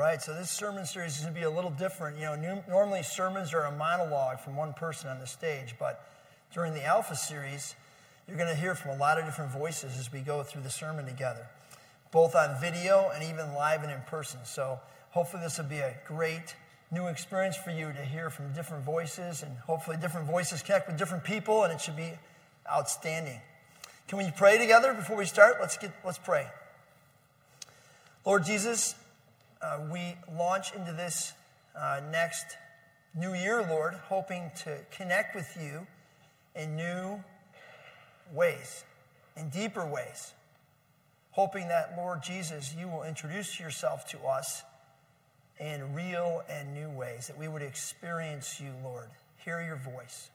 right, 0.00 0.22
so 0.22 0.32
this 0.32 0.50
sermon 0.50 0.86
series 0.86 1.16
is 1.16 1.22
going 1.22 1.34
to 1.34 1.38
be 1.38 1.44
a 1.44 1.50
little 1.50 1.70
different. 1.70 2.16
You 2.16 2.24
know, 2.24 2.62
normally 2.68 3.02
sermons 3.02 3.52
are 3.52 3.66
a 3.66 3.76
monologue 3.76 4.40
from 4.40 4.56
one 4.56 4.72
person 4.72 5.10
on 5.10 5.18
the 5.18 5.26
stage, 5.26 5.74
but 5.78 6.06
during 6.54 6.72
the 6.72 6.82
Alpha 6.82 7.14
series, 7.14 7.74
you're 8.26 8.38
going 8.38 8.48
to 8.48 8.58
hear 8.58 8.74
from 8.74 8.92
a 8.92 8.96
lot 8.96 9.18
of 9.18 9.26
different 9.26 9.50
voices 9.50 9.98
as 9.98 10.10
we 10.10 10.20
go 10.20 10.42
through 10.42 10.62
the 10.62 10.70
sermon 10.70 11.04
together, 11.04 11.46
both 12.12 12.34
on 12.34 12.58
video 12.60 13.10
and 13.14 13.22
even 13.22 13.54
live 13.54 13.82
and 13.82 13.92
in 13.92 14.00
person. 14.02 14.40
So 14.44 14.80
hopefully, 15.10 15.42
this 15.42 15.58
will 15.58 15.66
be 15.66 15.80
a 15.80 15.94
great 16.06 16.54
new 16.90 17.06
experience 17.06 17.56
for 17.56 17.70
you 17.70 17.92
to 17.92 18.02
hear 18.02 18.30
from 18.30 18.54
different 18.54 18.84
voices, 18.84 19.42
and 19.42 19.54
hopefully, 19.58 19.98
different 20.00 20.26
voices 20.26 20.62
connect 20.62 20.88
with 20.88 20.96
different 20.96 21.24
people, 21.24 21.64
and 21.64 21.72
it 21.74 21.80
should 21.80 21.96
be 21.96 22.12
outstanding. 22.70 23.40
Can 24.08 24.16
we 24.16 24.30
pray 24.34 24.56
together 24.56 24.94
before 24.94 25.16
we 25.16 25.26
start? 25.26 25.56
Let's 25.60 25.76
get 25.76 25.92
let's 26.04 26.18
pray. 26.18 26.46
Lord 28.24 28.44
Jesus, 28.44 28.94
uh, 29.62 29.80
we 29.90 30.16
launch 30.36 30.72
into 30.74 30.92
this 30.92 31.32
uh, 31.78 32.00
next 32.10 32.56
new 33.14 33.34
year, 33.34 33.66
Lord, 33.68 33.94
hoping 33.94 34.50
to 34.64 34.78
connect 34.90 35.34
with 35.34 35.56
you 35.60 35.86
in 36.54 36.76
new 36.76 37.22
ways, 38.32 38.84
in 39.36 39.48
deeper 39.50 39.86
ways. 39.86 40.32
Hoping 41.32 41.68
that, 41.68 41.94
Lord 41.96 42.22
Jesus, 42.22 42.74
you 42.78 42.88
will 42.88 43.02
introduce 43.02 43.60
yourself 43.60 44.08
to 44.10 44.20
us 44.20 44.62
in 45.58 45.94
real 45.94 46.42
and 46.48 46.74
new 46.74 46.88
ways, 46.90 47.26
that 47.26 47.38
we 47.38 47.46
would 47.46 47.62
experience 47.62 48.60
you, 48.60 48.72
Lord, 48.82 49.08
hear 49.44 49.62
your 49.62 49.76
voice, 49.76 50.30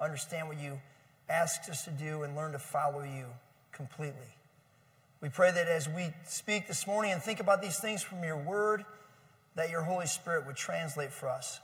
understand 0.00 0.48
what 0.48 0.60
you 0.60 0.80
ask 1.28 1.70
us 1.70 1.84
to 1.84 1.90
do, 1.90 2.24
and 2.24 2.34
learn 2.34 2.52
to 2.52 2.58
follow 2.58 3.02
you 3.02 3.26
completely. 3.72 4.37
We 5.20 5.28
pray 5.28 5.50
that 5.50 5.66
as 5.66 5.88
we 5.88 6.12
speak 6.24 6.68
this 6.68 6.86
morning 6.86 7.10
and 7.10 7.20
think 7.20 7.40
about 7.40 7.60
these 7.60 7.78
things 7.78 8.02
from 8.02 8.22
your 8.22 8.36
word, 8.36 8.84
that 9.56 9.68
your 9.68 9.82
Holy 9.82 10.06
Spirit 10.06 10.46
would 10.46 10.54
translate 10.54 11.12
for 11.12 11.28
us 11.28 11.60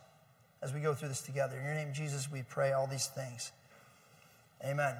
as 0.60 0.72
we 0.72 0.80
go 0.80 0.92
through 0.92 1.08
this 1.08 1.22
together. 1.22 1.56
In 1.56 1.64
your 1.64 1.74
name, 1.74 1.92
Jesus, 1.92 2.30
we 2.30 2.42
pray 2.42 2.72
all 2.72 2.88
these 2.88 3.06
things. 3.06 3.52
Amen. 4.64 4.96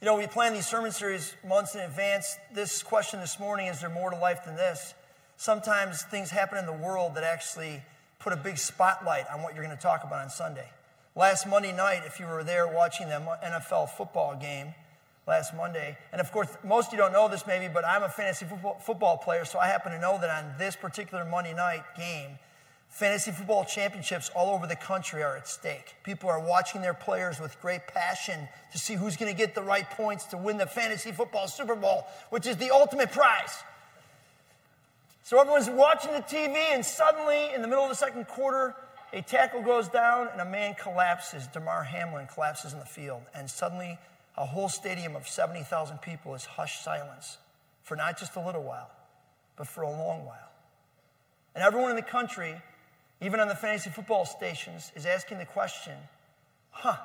You 0.00 0.06
know, 0.06 0.16
we 0.16 0.26
plan 0.26 0.52
these 0.52 0.66
sermon 0.66 0.90
series 0.90 1.36
months 1.46 1.76
in 1.76 1.82
advance. 1.82 2.36
This 2.52 2.82
question 2.82 3.20
this 3.20 3.38
morning 3.38 3.68
is 3.68 3.80
there 3.80 3.90
more 3.90 4.10
to 4.10 4.16
life 4.16 4.44
than 4.44 4.56
this? 4.56 4.94
Sometimes 5.36 6.02
things 6.02 6.30
happen 6.30 6.58
in 6.58 6.66
the 6.66 6.72
world 6.72 7.14
that 7.14 7.22
actually 7.22 7.82
put 8.18 8.32
a 8.32 8.36
big 8.36 8.58
spotlight 8.58 9.26
on 9.32 9.42
what 9.42 9.54
you're 9.54 9.64
going 9.64 9.76
to 9.76 9.82
talk 9.82 10.02
about 10.02 10.22
on 10.24 10.30
Sunday. 10.30 10.68
Last 11.14 11.46
Monday 11.46 11.72
night, 11.72 12.02
if 12.04 12.18
you 12.18 12.26
were 12.26 12.42
there 12.42 12.66
watching 12.66 13.08
the 13.08 13.22
NFL 13.44 13.90
football 13.90 14.34
game, 14.34 14.74
last 15.26 15.54
Monday. 15.54 15.96
And 16.10 16.20
of 16.20 16.32
course, 16.32 16.48
most 16.64 16.88
of 16.88 16.92
you 16.92 16.98
don't 16.98 17.12
know 17.12 17.28
this 17.28 17.46
maybe, 17.46 17.68
but 17.72 17.84
I'm 17.86 18.02
a 18.02 18.08
fantasy 18.08 18.46
football 18.80 19.18
player, 19.18 19.44
so 19.44 19.58
I 19.58 19.66
happen 19.66 19.92
to 19.92 20.00
know 20.00 20.18
that 20.20 20.30
on 20.30 20.54
this 20.58 20.76
particular 20.76 21.24
Monday 21.24 21.54
night 21.54 21.82
game, 21.96 22.38
fantasy 22.88 23.30
football 23.30 23.64
championships 23.64 24.30
all 24.34 24.54
over 24.54 24.66
the 24.66 24.76
country 24.76 25.22
are 25.22 25.36
at 25.36 25.48
stake. 25.48 25.94
People 26.02 26.28
are 26.28 26.40
watching 26.40 26.82
their 26.82 26.94
players 26.94 27.40
with 27.40 27.60
great 27.60 27.86
passion 27.86 28.48
to 28.72 28.78
see 28.78 28.94
who's 28.94 29.16
going 29.16 29.32
to 29.32 29.36
get 29.36 29.54
the 29.54 29.62
right 29.62 29.88
points 29.90 30.24
to 30.26 30.36
win 30.36 30.58
the 30.58 30.66
fantasy 30.66 31.12
football 31.12 31.48
Super 31.48 31.76
Bowl, 31.76 32.06
which 32.30 32.46
is 32.46 32.56
the 32.56 32.70
ultimate 32.70 33.10
prize. 33.12 33.62
So 35.22 35.40
everyone's 35.40 35.70
watching 35.70 36.12
the 36.12 36.18
TV, 36.18 36.56
and 36.72 36.84
suddenly, 36.84 37.54
in 37.54 37.62
the 37.62 37.68
middle 37.68 37.84
of 37.84 37.90
the 37.90 37.96
second 37.96 38.26
quarter, 38.26 38.74
a 39.12 39.22
tackle 39.22 39.62
goes 39.62 39.88
down 39.88 40.28
and 40.32 40.40
a 40.40 40.44
man 40.44 40.74
collapses. 40.74 41.46
Damar 41.46 41.84
Hamlin 41.84 42.26
collapses 42.26 42.72
in 42.72 42.80
the 42.80 42.84
field, 42.84 43.22
and 43.34 43.48
suddenly 43.48 43.98
a 44.36 44.46
whole 44.46 44.68
stadium 44.68 45.14
of 45.14 45.28
70,000 45.28 45.98
people 45.98 46.34
is 46.34 46.44
hushed 46.44 46.82
silence 46.82 47.38
for 47.82 47.96
not 47.96 48.18
just 48.18 48.36
a 48.36 48.44
little 48.44 48.62
while, 48.62 48.90
but 49.56 49.66
for 49.66 49.82
a 49.82 49.90
long 49.90 50.24
while. 50.24 50.50
And 51.54 51.62
everyone 51.62 51.90
in 51.90 51.96
the 51.96 52.02
country, 52.02 52.54
even 53.20 53.40
on 53.40 53.48
the 53.48 53.54
fantasy 53.54 53.90
football 53.90 54.24
stations, 54.24 54.90
is 54.96 55.04
asking 55.04 55.38
the 55.38 55.44
question 55.44 55.94
huh, 56.70 56.96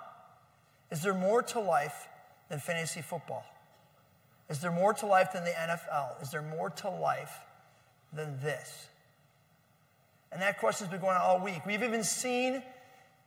is 0.90 1.04
there 1.04 1.14
more 1.14 1.44
to 1.44 1.60
life 1.60 2.08
than 2.50 2.60
fantasy 2.60 3.02
football? 3.02 3.46
Is 4.50 4.60
there 4.62 4.72
more 4.72 4.94
to 4.94 5.06
life 5.06 5.34
than 5.34 5.44
the 5.44 5.52
NFL? 5.52 6.22
Is 6.22 6.32
there 6.32 6.42
more 6.42 6.70
to 6.70 6.90
life 6.90 7.42
than 8.14 8.40
this? 8.40 8.88
And 10.32 10.42
that 10.42 10.60
question's 10.60 10.90
been 10.90 11.02
going 11.02 11.18
on 11.18 11.22
all 11.22 11.44
week. 11.44 11.66
We've 11.66 11.84
even 11.84 12.04
seen 12.04 12.64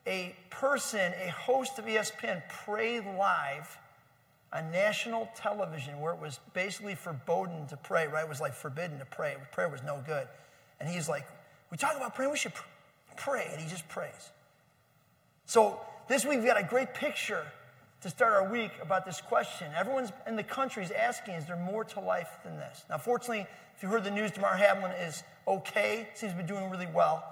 a 0.06 0.34
person, 0.48 1.12
a 1.22 1.30
host 1.30 1.78
of 1.78 1.84
ESPN, 1.84 2.42
pray 2.64 3.00
live 3.00 3.78
on 4.52 4.70
national 4.70 5.30
television 5.36 6.00
where 6.00 6.12
it 6.12 6.20
was 6.20 6.40
basically 6.54 6.94
forbidden 6.94 7.66
to 7.68 7.76
pray, 7.76 8.06
right? 8.08 8.24
It 8.24 8.28
was 8.28 8.40
like 8.40 8.54
forbidden 8.54 8.98
to 8.98 9.04
pray. 9.04 9.36
Prayer 9.52 9.68
was 9.68 9.82
no 9.82 10.02
good. 10.06 10.26
And 10.80 10.88
he's 10.88 11.08
like, 11.08 11.26
We 11.70 11.76
talk 11.76 11.96
about 11.96 12.14
praying, 12.14 12.32
we 12.32 12.38
should 12.38 12.52
pray. 13.16 13.48
And 13.52 13.60
he 13.60 13.68
just 13.68 13.88
prays. 13.88 14.30
So 15.46 15.80
this 16.08 16.24
week 16.24 16.38
we've 16.38 16.46
got 16.46 16.60
a 16.60 16.66
great 16.66 16.94
picture 16.94 17.44
to 18.02 18.08
start 18.08 18.32
our 18.32 18.50
week 18.50 18.72
about 18.82 19.04
this 19.04 19.20
question. 19.20 19.68
Everyone's 19.76 20.10
in 20.26 20.36
the 20.36 20.42
country 20.42 20.82
is 20.82 20.90
asking, 20.90 21.34
Is 21.34 21.46
there 21.46 21.56
more 21.56 21.84
to 21.84 22.00
life 22.00 22.30
than 22.44 22.56
this? 22.56 22.84
Now, 22.88 22.98
fortunately, 22.98 23.46
if 23.76 23.82
you 23.82 23.88
heard 23.88 24.04
the 24.04 24.10
news, 24.10 24.30
Damar 24.30 24.56
Hamlin 24.56 24.92
is 24.92 25.22
okay, 25.46 26.08
seems 26.14 26.32
to 26.32 26.38
be 26.38 26.44
doing 26.44 26.70
really 26.70 26.88
well. 26.92 27.24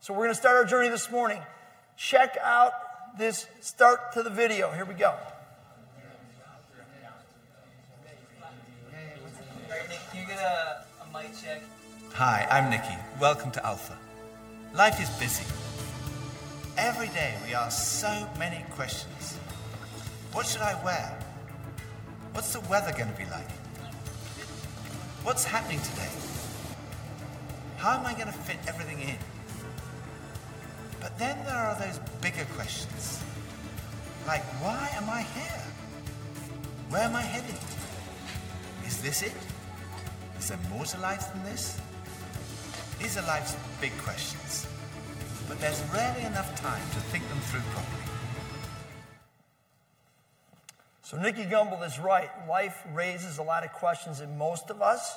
So 0.00 0.12
we're 0.12 0.24
going 0.24 0.30
to 0.30 0.34
start 0.34 0.56
our 0.56 0.64
journey 0.64 0.88
this 0.88 1.10
morning. 1.10 1.40
Check 1.96 2.36
out 2.42 2.72
this 3.18 3.46
start 3.60 4.12
to 4.12 4.22
the 4.22 4.30
video. 4.30 4.70
Here 4.70 4.84
we 4.84 4.94
go. 4.94 5.14
A, 10.42 10.82
mic 11.12 11.30
check? 11.40 11.62
Hi, 12.14 12.48
I'm 12.50 12.68
Nicky. 12.68 12.96
Welcome 13.20 13.52
to 13.52 13.64
Alpha. 13.64 13.96
Life 14.74 15.00
is 15.00 15.08
busy. 15.20 15.44
Every 16.76 17.06
day 17.08 17.36
we 17.46 17.54
ask 17.54 18.00
so 18.00 18.28
many 18.40 18.64
questions. 18.70 19.38
What 20.32 20.46
should 20.46 20.62
I 20.62 20.82
wear? 20.84 21.16
What's 22.32 22.52
the 22.52 22.60
weather 22.62 22.90
going 22.90 23.12
to 23.12 23.16
be 23.16 23.24
like? 23.26 23.48
What's 25.22 25.44
happening 25.44 25.78
today? 25.78 26.10
How 27.76 28.00
am 28.00 28.06
I 28.06 28.14
going 28.14 28.26
to 28.26 28.32
fit 28.32 28.56
everything 28.66 29.00
in? 29.00 29.18
But 31.00 31.16
then 31.20 31.38
there 31.44 31.54
are 31.54 31.78
those 31.78 32.00
bigger 32.20 32.46
questions. 32.56 33.22
Like, 34.26 34.42
why 34.60 34.90
am 34.94 35.08
I 35.08 35.22
here? 35.22 35.62
Where 36.88 37.02
am 37.02 37.14
I 37.14 37.22
heading? 37.22 37.58
Is 38.84 39.00
this 39.02 39.22
it? 39.22 39.32
Is 40.42 40.48
there 40.48 40.58
more 40.70 40.84
to 40.84 40.98
life 40.98 41.32
than 41.32 41.44
this? 41.44 41.80
These 42.98 43.16
are 43.16 43.24
life's 43.28 43.54
big 43.80 43.96
questions, 43.98 44.66
but 45.46 45.60
there's 45.60 45.80
rarely 45.94 46.22
enough 46.22 46.60
time 46.60 46.82
to 46.94 47.00
think 47.12 47.28
them 47.28 47.38
through 47.42 47.60
properly. 47.70 48.02
So, 51.02 51.16
Nicky 51.16 51.44
Gumbel 51.44 51.86
is 51.86 52.00
right. 52.00 52.28
Life 52.48 52.82
raises 52.92 53.38
a 53.38 53.44
lot 53.44 53.64
of 53.64 53.72
questions 53.72 54.20
in 54.20 54.36
most 54.36 54.68
of 54.68 54.82
us. 54.82 55.16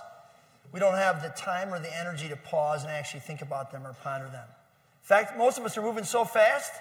We 0.71 0.79
don't 0.79 0.93
have 0.93 1.23
the 1.23 1.29
time 1.29 1.73
or 1.73 1.79
the 1.79 1.99
energy 1.99 2.29
to 2.29 2.35
pause 2.35 2.83
and 2.83 2.91
actually 2.91 3.21
think 3.21 3.41
about 3.41 3.71
them 3.71 3.87
or 3.87 3.93
ponder 3.93 4.27
them. 4.27 4.47
In 4.47 5.07
fact, 5.07 5.35
most 5.39 5.57
of 5.57 5.65
us 5.65 5.75
are 5.75 5.81
moving 5.81 6.03
so 6.03 6.23
fast 6.23 6.71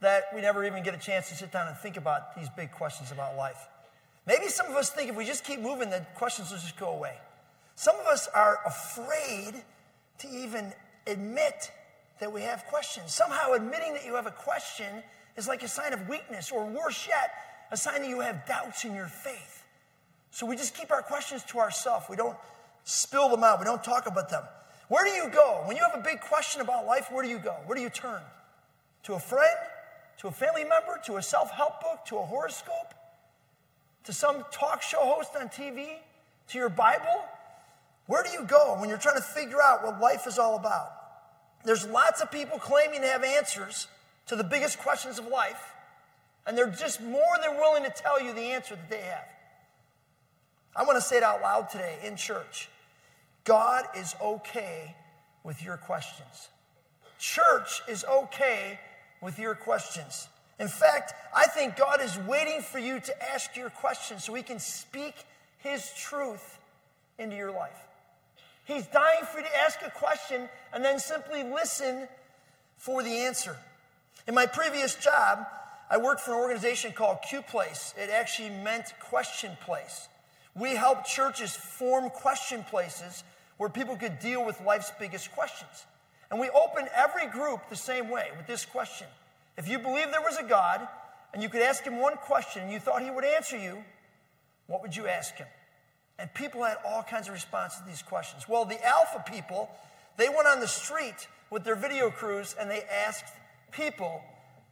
that 0.00 0.24
we 0.34 0.42
never 0.42 0.66
even 0.66 0.82
get 0.82 0.94
a 0.94 0.98
chance 0.98 1.30
to 1.30 1.34
sit 1.34 1.50
down 1.50 1.66
and 1.66 1.78
think 1.78 1.96
about 1.96 2.36
these 2.36 2.50
big 2.50 2.72
questions 2.72 3.10
about 3.10 3.38
life. 3.38 3.68
Maybe 4.26 4.48
some 4.48 4.66
of 4.66 4.76
us 4.76 4.90
think 4.90 5.08
if 5.08 5.16
we 5.16 5.24
just 5.24 5.44
keep 5.44 5.60
moving, 5.60 5.88
the 5.88 6.04
questions 6.14 6.50
will 6.50 6.58
just 6.58 6.76
go 6.76 6.90
away. 6.90 7.16
Some 7.74 7.96
of 7.96 8.06
us 8.06 8.28
are 8.34 8.58
afraid 8.66 9.62
to 10.18 10.28
even 10.28 10.72
admit 11.06 11.70
that 12.20 12.32
we 12.32 12.42
have 12.42 12.64
questions. 12.66 13.12
Somehow, 13.12 13.52
admitting 13.52 13.94
that 13.94 14.04
you 14.04 14.14
have 14.14 14.26
a 14.26 14.32
question 14.32 15.02
is 15.36 15.48
like 15.48 15.62
a 15.62 15.68
sign 15.68 15.92
of 15.92 16.08
weakness, 16.08 16.52
or 16.52 16.66
worse 16.66 17.08
yet, 17.08 17.32
a 17.70 17.76
sign 17.76 18.02
that 18.02 18.08
you 18.08 18.20
have 18.20 18.46
doubts 18.46 18.84
in 18.84 18.94
your 18.94 19.06
faith. 19.06 19.64
So 20.30 20.46
we 20.46 20.56
just 20.56 20.74
keep 20.74 20.90
our 20.90 21.02
questions 21.02 21.42
to 21.44 21.58
ourselves. 21.58 22.06
We 22.08 22.16
don't 22.16 22.36
spill 22.84 23.28
them 23.28 23.42
out, 23.42 23.58
we 23.58 23.64
don't 23.64 23.82
talk 23.82 24.06
about 24.06 24.28
them. 24.28 24.44
Where 24.88 25.04
do 25.04 25.10
you 25.10 25.28
go? 25.30 25.62
When 25.66 25.76
you 25.76 25.82
have 25.82 25.94
a 25.94 26.02
big 26.02 26.20
question 26.20 26.60
about 26.60 26.84
life, 26.84 27.12
where 27.12 27.22
do 27.22 27.30
you 27.30 27.38
go? 27.38 27.54
Where 27.66 27.76
do 27.76 27.82
you 27.82 27.90
turn? 27.90 28.20
To 29.04 29.14
a 29.14 29.20
friend? 29.20 29.56
To 30.18 30.28
a 30.28 30.30
family 30.32 30.64
member? 30.64 31.00
To 31.06 31.16
a 31.16 31.22
self 31.22 31.50
help 31.52 31.80
book? 31.80 32.04
To 32.06 32.18
a 32.18 32.22
horoscope? 32.22 32.92
To 34.04 34.12
some 34.12 34.44
talk 34.50 34.82
show 34.82 34.98
host 35.00 35.30
on 35.40 35.48
TV? 35.48 35.98
To 36.48 36.58
your 36.58 36.68
Bible? 36.68 37.24
Where 38.10 38.24
do 38.24 38.30
you 38.30 38.42
go 38.42 38.76
when 38.80 38.88
you're 38.88 38.98
trying 38.98 39.18
to 39.18 39.22
figure 39.22 39.62
out 39.62 39.84
what 39.84 40.00
life 40.00 40.26
is 40.26 40.36
all 40.36 40.56
about? 40.56 40.90
There's 41.64 41.86
lots 41.86 42.20
of 42.20 42.32
people 42.32 42.58
claiming 42.58 43.02
to 43.02 43.06
have 43.06 43.22
answers 43.22 43.86
to 44.26 44.34
the 44.34 44.42
biggest 44.42 44.80
questions 44.80 45.20
of 45.20 45.28
life, 45.28 45.62
and 46.44 46.58
they're 46.58 46.72
just 46.72 47.00
more 47.00 47.38
than 47.40 47.54
willing 47.54 47.84
to 47.84 47.90
tell 47.90 48.20
you 48.20 48.34
the 48.34 48.40
answer 48.40 48.74
that 48.74 48.90
they 48.90 49.02
have. 49.02 49.28
I 50.74 50.82
want 50.82 50.96
to 50.96 51.00
say 51.00 51.18
it 51.18 51.22
out 51.22 51.40
loud 51.40 51.70
today 51.70 51.98
in 52.02 52.16
church 52.16 52.68
God 53.44 53.84
is 53.96 54.16
okay 54.20 54.96
with 55.44 55.62
your 55.62 55.76
questions. 55.76 56.48
Church 57.20 57.80
is 57.88 58.04
okay 58.04 58.80
with 59.20 59.38
your 59.38 59.54
questions. 59.54 60.26
In 60.58 60.66
fact, 60.66 61.12
I 61.32 61.46
think 61.46 61.76
God 61.76 62.00
is 62.02 62.18
waiting 62.18 62.60
for 62.60 62.80
you 62.80 62.98
to 62.98 63.32
ask 63.32 63.56
your 63.56 63.70
questions 63.70 64.24
so 64.24 64.34
He 64.34 64.42
can 64.42 64.58
speak 64.58 65.14
His 65.58 65.92
truth 65.96 66.58
into 67.16 67.36
your 67.36 67.52
life. 67.52 67.86
He's 68.64 68.86
dying 68.86 69.24
for 69.30 69.38
you 69.38 69.44
to 69.44 69.56
ask 69.58 69.80
a 69.84 69.90
question 69.90 70.48
and 70.72 70.84
then 70.84 70.98
simply 70.98 71.42
listen 71.42 72.08
for 72.76 73.02
the 73.02 73.10
answer. 73.10 73.56
In 74.26 74.34
my 74.34 74.46
previous 74.46 74.94
job, 74.94 75.46
I 75.90 75.98
worked 75.98 76.20
for 76.20 76.32
an 76.32 76.40
organization 76.40 76.92
called 76.92 77.18
Q 77.28 77.42
Place. 77.42 77.94
It 77.98 78.10
actually 78.10 78.50
meant 78.50 78.92
question 79.00 79.56
place. 79.64 80.08
We 80.54 80.70
helped 80.76 81.06
churches 81.06 81.54
form 81.54 82.10
question 82.10 82.64
places 82.64 83.24
where 83.56 83.68
people 83.68 83.96
could 83.96 84.20
deal 84.20 84.44
with 84.44 84.60
life's 84.60 84.92
biggest 84.98 85.32
questions. 85.32 85.86
And 86.30 86.38
we 86.38 86.48
opened 86.50 86.88
every 86.94 87.26
group 87.26 87.68
the 87.68 87.76
same 87.76 88.08
way 88.08 88.28
with 88.36 88.46
this 88.46 88.64
question. 88.64 89.08
If 89.58 89.68
you 89.68 89.78
believe 89.78 90.10
there 90.10 90.20
was 90.20 90.38
a 90.38 90.44
God 90.44 90.86
and 91.34 91.42
you 91.42 91.48
could 91.48 91.62
ask 91.62 91.82
him 91.82 91.98
one 91.98 92.16
question 92.16 92.62
and 92.62 92.72
you 92.72 92.78
thought 92.78 93.02
he 93.02 93.10
would 93.10 93.24
answer 93.24 93.58
you, 93.58 93.84
what 94.66 94.80
would 94.82 94.94
you 94.94 95.08
ask 95.08 95.34
him? 95.34 95.48
And 96.20 96.32
people 96.34 96.62
had 96.62 96.76
all 96.86 97.02
kinds 97.02 97.28
of 97.28 97.32
responses 97.32 97.80
to 97.80 97.86
these 97.86 98.02
questions. 98.02 98.46
Well, 98.46 98.66
the 98.66 98.78
Alpha 98.86 99.24
people, 99.26 99.70
they 100.18 100.28
went 100.28 100.46
on 100.46 100.60
the 100.60 100.68
street 100.68 101.28
with 101.48 101.64
their 101.64 101.74
video 101.74 102.10
crews 102.10 102.54
and 102.60 102.70
they 102.70 102.82
asked 102.82 103.24
people 103.72 104.22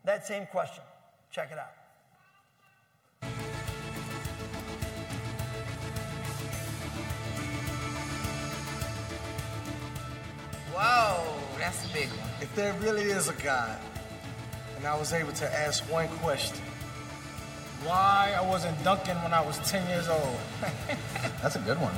that 0.05 0.27
same 0.27 0.45
question. 0.47 0.85
Check 1.33 1.51
it 1.51 1.59
out. 1.59 1.73
Whoa, 10.75 11.35
that's 11.59 11.91
a 11.91 11.93
big 11.95 12.09
one. 12.09 12.29
If 12.43 12.55
there 12.55 12.75
really 12.75 13.05
is 13.05 13.29
a 13.29 13.33
God, 13.33 13.79
and 14.77 14.87
I 14.87 14.97
was 14.99 15.15
able 15.15 15.33
to 15.33 15.59
ask 15.59 15.83
one 15.91 16.09
question, 16.19 16.59
why 17.85 18.35
I 18.37 18.41
wasn't 18.43 18.83
dunking 18.85 19.17
when 19.23 19.33
I 19.33 19.41
was 19.41 19.59
10 19.71 19.89
years 19.89 20.09
old? 20.09 20.37
That's 21.43 21.57
a 21.57 21.61
good 21.61 21.81
one. 21.81 21.95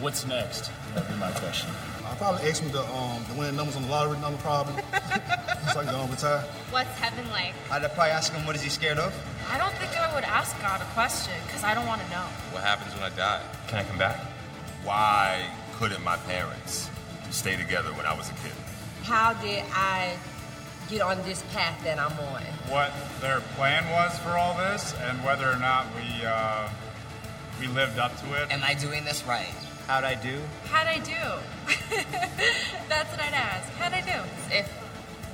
What's 0.00 0.26
next? 0.26 0.70
That'd 0.94 1.08
be 1.08 1.16
my 1.16 1.30
question. 1.32 1.70
I 2.04 2.14
probably 2.16 2.48
asked 2.48 2.62
him 2.62 2.72
the 2.72 2.82
um 2.84 3.24
the 3.28 3.38
winning 3.38 3.56
numbers 3.56 3.76
on 3.76 3.82
the 3.82 3.88
lottery 3.88 4.18
number 4.18 4.38
probably. 4.40 4.74
so 5.72 5.80
I 5.80 5.84
can 5.84 5.92
go 5.92 6.00
and 6.02 6.10
retire. 6.10 6.40
What's 6.70 6.90
heaven 6.98 7.28
like? 7.30 7.54
I'd 7.70 7.82
probably 7.94 8.10
ask 8.10 8.32
him 8.32 8.44
what 8.44 8.56
is 8.56 8.62
he 8.62 8.68
scared 8.68 8.98
of. 8.98 9.14
I 9.50 9.58
don't 9.58 9.72
think 9.74 9.96
I 9.98 10.12
would 10.14 10.24
ask 10.24 10.60
God 10.60 10.80
a 10.80 10.84
question 10.92 11.34
because 11.46 11.62
I 11.62 11.74
don't 11.74 11.86
want 11.86 12.02
to 12.02 12.10
know. 12.10 12.24
What 12.50 12.62
happens 12.64 12.94
when 12.94 13.04
I 13.04 13.10
die? 13.16 13.40
Can 13.68 13.78
I 13.78 13.84
come 13.84 13.98
back? 13.98 14.18
Why 14.84 15.46
couldn't 15.78 16.02
my 16.02 16.16
parents 16.16 16.90
stay 17.30 17.56
together 17.56 17.90
when 17.92 18.04
I 18.04 18.14
was 18.16 18.28
a 18.28 18.34
kid? 18.34 18.52
How 19.04 19.32
did 19.34 19.64
I 19.72 20.16
get 20.92 21.02
on 21.02 21.22
this 21.22 21.42
path 21.52 21.82
that 21.84 21.98
I'm 21.98 22.12
on? 22.20 22.42
What 22.68 22.92
their 23.20 23.40
plan 23.56 23.90
was 23.90 24.18
for 24.18 24.30
all 24.30 24.56
this, 24.56 24.94
and 25.00 25.24
whether 25.24 25.50
or 25.50 25.56
not 25.56 25.86
we 25.96 26.24
uh, 26.24 26.68
we 27.58 27.66
lived 27.68 27.98
up 27.98 28.16
to 28.20 28.42
it. 28.42 28.52
Am 28.52 28.62
I 28.62 28.74
doing 28.74 29.04
this 29.04 29.24
right? 29.26 29.54
How'd 29.86 30.04
I 30.04 30.14
do? 30.14 30.38
How'd 30.66 30.86
I 30.86 30.98
do? 30.98 31.22
That's 32.88 33.10
what 33.10 33.20
I'd 33.20 33.34
ask. 33.34 33.68
How'd 33.72 33.92
I 33.94 34.00
do? 34.02 34.18
If 34.54 34.70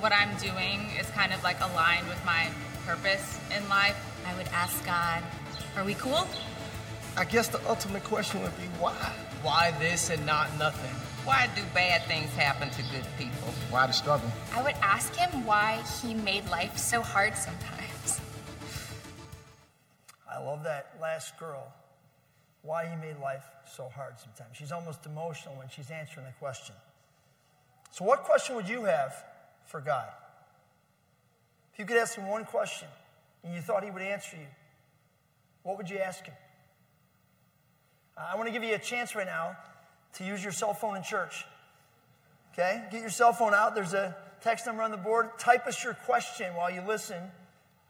what 0.01 0.13
I'm 0.13 0.35
doing 0.39 0.89
is 0.99 1.11
kind 1.11 1.33
of 1.33 1.43
like 1.43 1.61
aligned 1.61 2.09
with 2.09 2.25
my 2.25 2.49
purpose 2.87 3.39
in 3.55 3.69
life, 3.69 3.97
I 4.27 4.35
would 4.37 4.49
ask 4.49 4.85
God, 4.87 5.23
are 5.77 5.85
we 5.85 5.95
cool? 5.95 6.27
I 7.17 7.25
guess 7.25 7.49
the 7.49 7.61
ultimate 7.69 8.05
question 8.05 8.43
would 8.43 8.57
be 8.57 8.69
why? 8.79 9.13
Why 9.43 9.73
this 9.79 10.11
and 10.11 10.25
not 10.25 10.57
nothing? 10.59 10.95
Why 11.29 11.47
do 11.55 11.61
bad 11.75 12.05
things 12.05 12.31
happen 12.31 12.71
to 12.71 12.83
good 12.85 13.05
people? 13.19 13.53
Why 13.69 13.87
the 13.87 13.93
struggle? 13.93 14.33
I 14.55 14.63
would 14.63 14.77
ask 14.81 15.15
him 15.15 15.45
why 15.45 15.83
he 16.01 16.15
made 16.15 16.49
life 16.49 16.79
so 16.79 17.03
hard 17.03 17.37
sometimes. 17.37 18.23
I 20.27 20.43
love 20.43 20.65
that 20.65 20.95
last 21.03 21.39
girl. 21.39 21.71
Why 22.63 22.87
he 22.87 22.97
made 22.97 23.21
life 23.21 23.45
so 23.71 23.91
hard 23.95 24.15
sometimes. 24.19 24.57
She's 24.57 24.73
almost 24.73 25.05
emotional 25.05 25.55
when 25.57 25.69
she's 25.69 25.91
answering 25.91 26.25
the 26.25 26.33
question. 26.39 26.75
So, 27.91 28.07
what 28.07 28.25
question 28.25 28.57
would 28.57 28.67
you 28.67 28.85
have 28.85 29.13
for 29.67 29.83
God? 29.83 30.09
If 31.75 31.79
you 31.79 31.85
could 31.85 31.99
ask 31.99 32.17
him 32.17 32.27
one 32.27 32.47
question 32.47 32.89
and 33.45 33.55
you 33.55 33.61
thought 33.61 33.85
he 33.85 33.91
would 33.91 34.01
answer 34.01 34.39
you, 34.39 34.47
what 35.63 35.77
would 35.77 35.91
you 35.91 35.99
ask 35.99 36.25
him? 36.25 36.35
I 38.17 38.35
want 38.37 38.47
to 38.47 38.53
give 38.53 38.65
you 38.65 38.75
a 38.75 38.79
chance 38.79 39.15
right 39.15 39.27
now 39.27 39.59
to 40.15 40.25
use 40.25 40.43
your 40.43 40.53
cell 40.53 40.75
phone 40.75 40.97
in 40.97 41.03
church. 41.03 41.45
Okay? 42.53 42.85
Get 42.91 43.01
your 43.01 43.11
cell 43.11 43.33
phone 43.33 43.55
out. 43.55 43.75
There's 43.75 43.95
a 43.95 44.17
text 44.43 44.67
number 44.67 44.83
on 44.83 44.91
the 44.91 44.97
board. 44.97 45.39
Type 45.39 45.67
us 45.67 45.83
your 45.83 45.95
question 45.95 46.55
while 46.55 46.71
you 46.71 46.83
listen. 46.87 47.23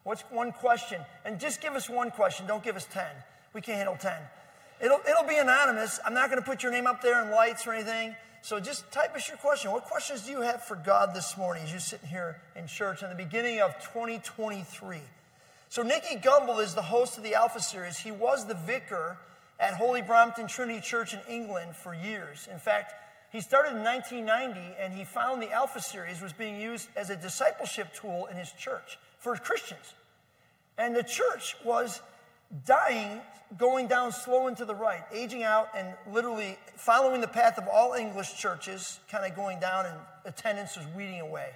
What's 0.05 0.23
one 0.31 0.53
question? 0.53 1.00
And 1.25 1.38
just 1.38 1.61
give 1.61 1.75
us 1.75 1.88
one 1.88 2.11
question. 2.11 2.47
Don't 2.47 2.62
give 2.62 2.76
us 2.76 2.87
10. 2.93 3.05
We 3.53 3.61
can't 3.61 3.76
handle 3.76 3.97
10. 3.97 4.12
It'll, 4.81 5.00
it'll 5.09 5.29
be 5.29 5.37
anonymous. 5.37 5.99
I'm 6.05 6.15
not 6.15 6.31
going 6.31 6.41
to 6.41 6.49
put 6.49 6.62
your 6.62 6.73
name 6.73 6.87
up 6.87 7.03
there 7.03 7.23
in 7.25 7.31
lights 7.31 7.67
or 7.67 7.73
anything. 7.73 8.15
So 8.43 8.61
just 8.61 8.91
type 8.93 9.15
us 9.17 9.29
your 9.29 9.37
question. 9.37 9.73
What 9.73 9.85
questions 9.85 10.23
do 10.23 10.31
you 10.31 10.41
have 10.43 10.62
for 10.62 10.76
God 10.76 11.15
this 11.15 11.37
morning 11.37 11.65
as 11.65 11.70
you're 11.70 11.81
sitting 11.81 12.09
here 12.09 12.41
in 12.55 12.67
church 12.67 13.03
in 13.03 13.09
the 13.09 13.17
beginning 13.17 13.61
of 13.61 13.75
2023? 13.81 14.99
So 15.69 15.82
Nicky 15.82 16.17
Gumbel 16.17 16.62
is 16.62 16.75
the 16.75 16.82
host 16.82 17.19
of 17.19 17.25
the 17.25 17.35
Alpha 17.35 17.61
Series. 17.61 17.99
He 17.99 18.11
was 18.11 18.47
the 18.47 18.55
vicar 18.55 19.19
at 19.60 19.75
Holy 19.75 20.02
Brompton 20.02 20.46
Trinity 20.46 20.81
Church 20.81 21.14
in 21.14 21.20
England 21.28 21.75
for 21.75 21.94
years. 21.94 22.49
In 22.50 22.58
fact, 22.58 22.94
he 23.31 23.40
started 23.40 23.76
in 23.76 23.84
1990 23.84 24.76
and 24.81 24.93
he 24.93 25.05
found 25.05 25.43
the 25.43 25.50
Alpha 25.50 25.81
Series 25.81 26.22
was 26.22 26.32
being 26.32 26.60
used 26.60 26.88
as 26.96 27.10
a 27.10 27.16
discipleship 27.16 27.93
tool 27.93 28.26
in 28.26 28.37
his 28.37 28.52
church 28.52 28.99
for 29.19 29.37
Christians. 29.37 29.94
And 30.78 30.94
the 30.94 31.02
church 31.02 31.56
was 31.64 32.00
dying, 32.64 33.20
going 33.58 33.88
down 33.88 34.12
slow 34.12 34.46
and 34.46 34.56
to 34.56 34.64
the 34.64 34.75
right, 34.75 35.02
aging 35.12 35.43
out 35.43 35.69
and 35.76 35.88
literally 36.10 36.56
following 36.76 37.20
the 37.20 37.28
path 37.28 37.58
of 37.58 37.69
all 37.69 37.93
English 37.94 38.37
churches, 38.38 39.00
kind 39.10 39.26
of 39.26 39.37
going 39.37 39.60
down 39.60 39.87
and 39.87 39.96
attendance 40.25 40.76
was 40.76 40.87
weeding 40.96 41.20
away. 41.20 41.50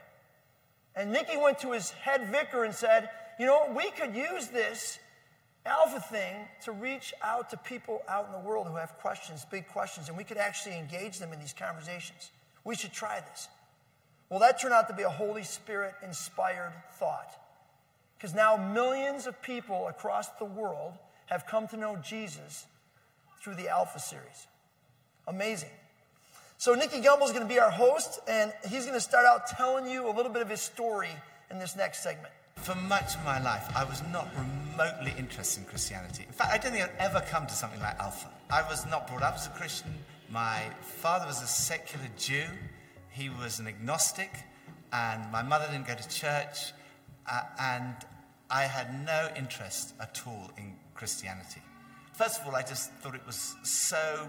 And 0.94 1.12
Nicky 1.12 1.36
went 1.36 1.58
to 1.60 1.72
his 1.72 1.90
head 1.90 2.28
vicar 2.28 2.64
and 2.64 2.74
said, 2.74 3.08
You 3.38 3.46
know, 3.46 3.72
we 3.74 3.90
could 3.92 4.14
use 4.14 4.48
this 4.48 4.98
alpha 5.64 6.00
thing 6.00 6.36
to 6.64 6.72
reach 6.72 7.14
out 7.22 7.50
to 7.50 7.56
people 7.56 8.02
out 8.08 8.26
in 8.26 8.32
the 8.32 8.46
world 8.46 8.66
who 8.66 8.76
have 8.76 8.98
questions, 8.98 9.44
big 9.50 9.68
questions, 9.68 10.08
and 10.08 10.16
we 10.16 10.24
could 10.24 10.36
actually 10.36 10.76
engage 10.76 11.18
them 11.18 11.32
in 11.32 11.40
these 11.40 11.54
conversations. 11.56 12.30
We 12.64 12.74
should 12.74 12.92
try 12.92 13.20
this. 13.20 13.48
Well, 14.28 14.40
that 14.40 14.60
turned 14.60 14.74
out 14.74 14.88
to 14.88 14.94
be 14.94 15.02
a 15.02 15.10
Holy 15.10 15.42
Spirit 15.42 15.94
inspired 16.02 16.72
thought. 16.92 17.38
Because 18.16 18.34
now 18.34 18.56
millions 18.56 19.26
of 19.26 19.40
people 19.42 19.88
across 19.88 20.28
the 20.38 20.44
world 20.44 20.94
have 21.26 21.46
come 21.46 21.68
to 21.68 21.76
know 21.76 21.96
Jesus 21.96 22.66
through 23.42 23.56
the 23.56 23.68
Alpha 23.68 23.98
series. 23.98 24.46
Amazing. 25.26 25.70
So, 26.56 26.74
Nicky 26.74 27.00
Gumbel 27.00 27.24
is 27.24 27.32
going 27.32 27.42
to 27.42 27.52
be 27.52 27.58
our 27.58 27.70
host, 27.70 28.20
and 28.28 28.52
he's 28.70 28.82
going 28.82 28.94
to 28.94 29.00
start 29.00 29.26
out 29.26 29.48
telling 29.48 29.90
you 29.90 30.08
a 30.08 30.12
little 30.12 30.30
bit 30.30 30.42
of 30.42 30.48
his 30.48 30.60
story 30.60 31.10
in 31.50 31.58
this 31.58 31.74
next 31.76 32.02
segment. 32.02 32.32
For 32.62 32.76
much 32.76 33.16
of 33.16 33.24
my 33.24 33.42
life, 33.42 33.68
I 33.74 33.82
was 33.82 34.04
not 34.12 34.28
remotely 34.36 35.12
interested 35.18 35.62
in 35.62 35.66
Christianity. 35.66 36.22
In 36.28 36.32
fact, 36.32 36.52
I 36.52 36.58
don't 36.58 36.70
think 36.70 36.84
I'd 36.84 36.96
ever 36.96 37.20
come 37.28 37.44
to 37.44 37.52
something 37.52 37.80
like 37.80 37.98
Alpha. 37.98 38.28
I 38.50 38.62
was 38.62 38.86
not 38.86 39.08
brought 39.08 39.24
up 39.24 39.34
as 39.34 39.48
a 39.48 39.50
Christian. 39.50 39.92
My 40.30 40.70
father 40.80 41.26
was 41.26 41.42
a 41.42 41.46
secular 41.48 42.06
Jew, 42.16 42.44
he 43.10 43.28
was 43.30 43.58
an 43.58 43.66
agnostic, 43.66 44.30
and 44.92 45.28
my 45.32 45.42
mother 45.42 45.66
didn't 45.72 45.88
go 45.88 45.96
to 45.96 46.08
church, 46.08 46.72
uh, 47.28 47.40
and 47.58 47.96
I 48.48 48.62
had 48.62 49.04
no 49.04 49.28
interest 49.36 49.94
at 50.00 50.22
all 50.24 50.52
in 50.56 50.74
Christianity. 50.94 51.62
First 52.12 52.42
of 52.42 52.46
all, 52.46 52.54
I 52.54 52.62
just 52.62 52.92
thought 52.92 53.16
it 53.16 53.26
was 53.26 53.56
so 53.64 54.28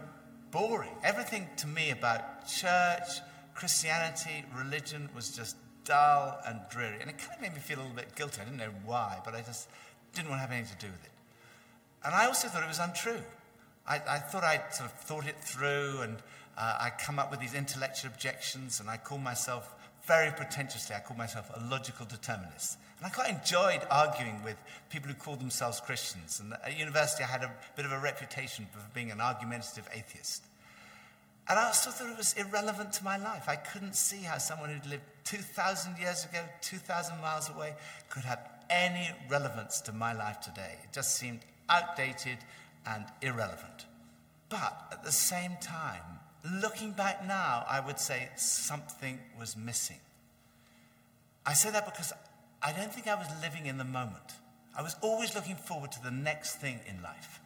boring. 0.50 0.96
Everything 1.04 1.48
to 1.58 1.68
me 1.68 1.92
about 1.92 2.48
church, 2.48 3.22
Christianity, 3.54 4.44
religion 4.58 5.08
was 5.16 5.30
just 5.36 5.56
dull 5.86 6.40
and 6.46 6.60
dreary. 6.70 6.98
And 7.02 7.10
it 7.10 7.18
kind 7.18 7.32
of 7.36 7.42
made 7.42 7.54
me 7.54 7.60
feel 7.60 7.80
a 7.80 7.82
little 7.82 7.96
bit 7.96 8.16
guilty. 8.16 8.42
I 8.42 8.46
didn't 8.46 8.58
know 8.58 8.74
why, 8.86 9.20
but 9.24 9.36
I 9.36 9.42
just 9.42 9.70
didn't 10.13 10.30
want 10.30 10.40
to 10.40 10.42
have 10.42 10.52
anything 10.52 10.78
to 10.78 10.86
do 10.86 10.92
with 10.92 11.04
it. 11.04 11.12
And 12.06 12.13
I 12.13 12.25
also 12.25 12.48
thought 12.48 12.63
it 12.63 12.68
was 12.68 12.80
untrue. 12.80 13.22
I, 13.88 13.96
I 14.08 14.20
thought 14.20 14.44
I'd 14.44 14.74
sort 14.74 14.90
of 14.90 14.98
thought 15.00 15.28
it 15.28 15.40
through 15.40 16.02
and 16.02 16.18
uh, 16.58 16.78
I'd 16.82 16.98
come 17.00 17.20
up 17.20 17.32
with 17.32 17.40
these 17.40 17.54
intellectual 17.54 18.12
objections 18.12 18.80
and 18.80 18.90
I 18.90 18.98
called 18.98 19.22
myself, 19.22 19.74
very 20.06 20.32
pretentiously, 20.32 20.96
I 20.96 21.00
called 21.00 21.18
myself 21.18 21.50
a 21.54 21.63
logical 21.70 22.06
determinist. 22.06 22.78
And 22.98 23.08
I 23.08 23.10
quite 23.10 23.30
enjoyed 23.30 23.82
arguing 23.90 24.42
with 24.44 24.56
people 24.90 25.10
who 25.10 25.16
called 25.16 25.40
themselves 25.40 25.80
Christians. 25.80 26.40
And 26.40 26.54
at 26.54 26.78
university, 26.78 27.24
I 27.24 27.28
had 27.28 27.44
a 27.44 27.52
bit 27.75 27.86
of 27.86 27.92
a 27.92 28.00
reputation 28.00 28.68
for 28.72 28.80
being 28.94 29.12
an 29.12 29.20
argumentative 29.20 29.90
atheist. 29.94 30.44
And 31.50 31.60
I 31.60 31.66
also 31.66 31.92
thought 31.92 32.10
it 32.10 32.18
was 32.18 32.34
irrelevant 32.34 32.94
to 32.94 33.04
my 33.04 33.18
life. 33.18 33.50
I 33.50 33.58
couldn't 33.58 33.96
see 33.96 34.24
how 34.24 34.38
someone 34.38 34.70
who'd 34.70 34.90
lived 34.90 35.04
2,000 35.26 35.98
years 35.98 36.24
ago, 36.26 36.40
2,000 36.62 37.20
miles 37.22 37.50
away, 37.50 37.76
could 38.10 38.24
have 38.24 38.40
any 38.70 39.10
relevance 39.30 39.82
to 39.82 39.92
my 39.92 40.14
life 40.14 40.40
today. 40.40 40.78
It 40.84 40.94
just 40.94 41.16
seemed 41.16 41.42
outdated 41.70 42.38
and 42.86 43.06
irrelevant. 43.22 43.86
But 44.50 44.88
at 44.92 45.04
the 45.04 45.12
same 45.12 45.58
time, 45.62 46.20
looking 46.62 46.92
back 46.92 47.26
now, 47.28 47.66
I 47.70 47.80
would 47.80 48.00
say 48.00 48.30
something 48.36 49.20
was 49.38 49.58
missing. 49.58 50.00
I 51.46 51.54
say 51.54 51.72
that 51.72 51.86
because 51.86 52.14
I 52.62 52.72
don't 52.72 52.94
think 52.94 53.08
I 53.08 53.16
was 53.16 53.28
living 53.42 53.66
in 53.66 53.78
the 53.78 53.84
moment. 53.84 54.34
I 54.78 54.82
was 54.82 54.96
always 55.02 55.36
looking 55.36 55.56
forward 55.56 55.92
to 55.92 56.04
the 56.04 56.12
next 56.12 56.56
thing 56.56 56.80
in 56.88 57.02
life. 57.04 57.42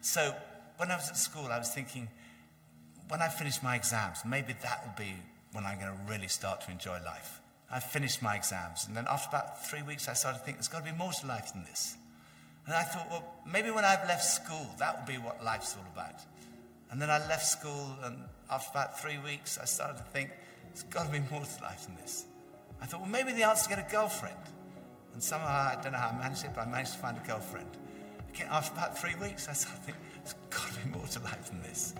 So 0.00 0.34
when 0.78 0.90
I 0.90 0.96
was 0.96 1.08
at 1.08 1.16
school, 1.16 1.46
I 1.46 1.58
was 1.58 1.70
thinking, 1.70 2.08
when 3.12 3.20
I 3.20 3.28
finish 3.28 3.62
my 3.62 3.76
exams, 3.76 4.24
maybe 4.24 4.54
that 4.62 4.86
will 4.86 5.04
be 5.04 5.12
when 5.52 5.66
I'm 5.66 5.78
going 5.78 5.92
to 5.92 5.98
really 6.10 6.28
start 6.28 6.62
to 6.62 6.70
enjoy 6.70 6.96
life. 7.04 7.42
I 7.70 7.78
finished 7.78 8.22
my 8.22 8.36
exams, 8.36 8.86
and 8.86 8.96
then 8.96 9.04
after 9.06 9.28
about 9.28 9.66
three 9.66 9.82
weeks, 9.82 10.08
I 10.08 10.14
started 10.14 10.38
to 10.38 10.44
think 10.46 10.56
there's 10.56 10.68
got 10.68 10.86
to 10.86 10.90
be 10.90 10.96
more 10.96 11.12
to 11.12 11.26
life 11.26 11.52
than 11.52 11.62
this. 11.64 11.96
And 12.64 12.74
I 12.74 12.84
thought, 12.84 13.10
well, 13.10 13.22
maybe 13.46 13.70
when 13.70 13.84
I've 13.84 14.08
left 14.08 14.24
school, 14.24 14.66
that 14.78 14.98
will 14.98 15.06
be 15.14 15.18
what 15.18 15.44
life's 15.44 15.76
all 15.76 15.84
about. 15.92 16.20
And 16.90 17.02
then 17.02 17.10
I 17.10 17.18
left 17.28 17.46
school, 17.46 17.98
and 18.02 18.16
after 18.50 18.70
about 18.70 18.98
three 18.98 19.18
weeks, 19.18 19.58
I 19.60 19.66
started 19.66 19.98
to 19.98 20.04
think, 20.04 20.30
there's 20.72 20.84
got 20.84 21.04
to 21.04 21.12
be 21.12 21.20
more 21.30 21.44
to 21.44 21.62
life 21.62 21.84
than 21.84 21.96
this. 21.96 22.24
I 22.80 22.86
thought, 22.86 23.02
well, 23.02 23.10
maybe 23.10 23.34
the 23.34 23.42
answer 23.42 23.60
is 23.60 23.62
to 23.64 23.76
get 23.76 23.86
a 23.86 23.92
girlfriend. 23.92 24.40
And 25.12 25.22
somehow, 25.22 25.48
I 25.48 25.78
don't 25.82 25.92
know 25.92 25.98
how 25.98 26.16
I 26.16 26.18
managed 26.18 26.46
it, 26.46 26.52
but 26.54 26.66
I 26.66 26.70
managed 26.70 26.94
to 26.94 26.98
find 26.98 27.18
a 27.22 27.26
girlfriend. 27.26 27.68
After 28.50 28.72
about 28.72 28.98
three 28.98 29.16
weeks, 29.20 29.48
I 29.50 29.52
started 29.52 29.80
to 29.80 29.84
think, 29.84 29.98
there's 30.24 30.34
got 30.48 30.72
to 30.72 30.80
be 30.80 30.96
more 30.96 31.06
to 31.08 31.20
life 31.20 31.50
than 31.50 31.60
this. 31.60 31.94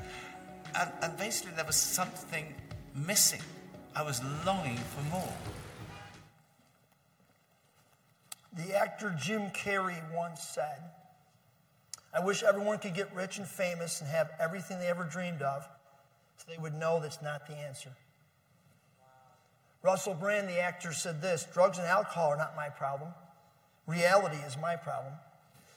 And, 0.79 0.91
and 1.03 1.17
basically, 1.17 1.53
there 1.55 1.65
was 1.65 1.77
something 1.77 2.55
missing. 2.95 3.41
I 3.95 4.03
was 4.03 4.23
longing 4.47 4.79
for 4.79 5.03
more. 5.11 5.35
The 8.55 8.77
actor 8.77 9.15
Jim 9.19 9.51
Carrey 9.51 10.01
once 10.15 10.43
said, 10.43 10.83
I 12.15 12.23
wish 12.23 12.43
everyone 12.43 12.79
could 12.79 12.95
get 12.95 13.15
rich 13.15 13.39
and 13.39 13.47
famous 13.47 14.01
and 14.01 14.11
have 14.11 14.31
everything 14.39 14.79
they 14.79 14.89
ever 14.89 15.05
dreamed 15.05 15.41
of 15.41 15.67
so 16.37 16.45
they 16.51 16.59
would 16.59 16.75
know 16.75 17.01
that's 17.01 17.23
not 17.23 17.47
the 17.47 17.55
answer. 17.55 17.91
Russell 19.83 20.15
Brand, 20.15 20.49
the 20.49 20.61
actor, 20.61 20.93
said 20.93 21.23
this 21.23 21.47
Drugs 21.53 21.79
and 21.79 21.87
alcohol 21.87 22.29
are 22.31 22.37
not 22.37 22.55
my 22.55 22.69
problem. 22.69 23.11
Reality 23.87 24.37
is 24.37 24.57
my 24.57 24.77
problem. 24.77 25.15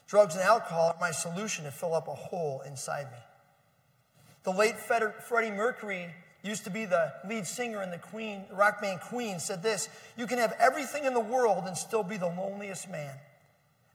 Drugs 0.06 0.34
and 0.34 0.44
alcohol 0.44 0.94
are 0.94 1.00
my 1.00 1.10
solution 1.10 1.64
to 1.64 1.70
fill 1.70 1.94
up 1.94 2.06
a 2.08 2.14
hole 2.14 2.62
inside 2.66 3.10
me. 3.10 3.18
The 4.46 4.52
late 4.52 4.76
Freddie 4.78 5.50
Mercury 5.50 6.06
used 6.44 6.62
to 6.64 6.70
be 6.70 6.84
the 6.84 7.12
lead 7.28 7.48
singer 7.48 7.82
in 7.82 7.90
the 7.90 7.98
Queen, 7.98 8.44
rock 8.52 8.80
band 8.80 9.00
Queen, 9.00 9.40
said 9.40 9.60
this 9.60 9.88
You 10.16 10.28
can 10.28 10.38
have 10.38 10.54
everything 10.60 11.04
in 11.04 11.14
the 11.14 11.20
world 11.20 11.64
and 11.66 11.76
still 11.76 12.04
be 12.04 12.16
the 12.16 12.28
loneliest 12.28 12.88
man. 12.88 13.16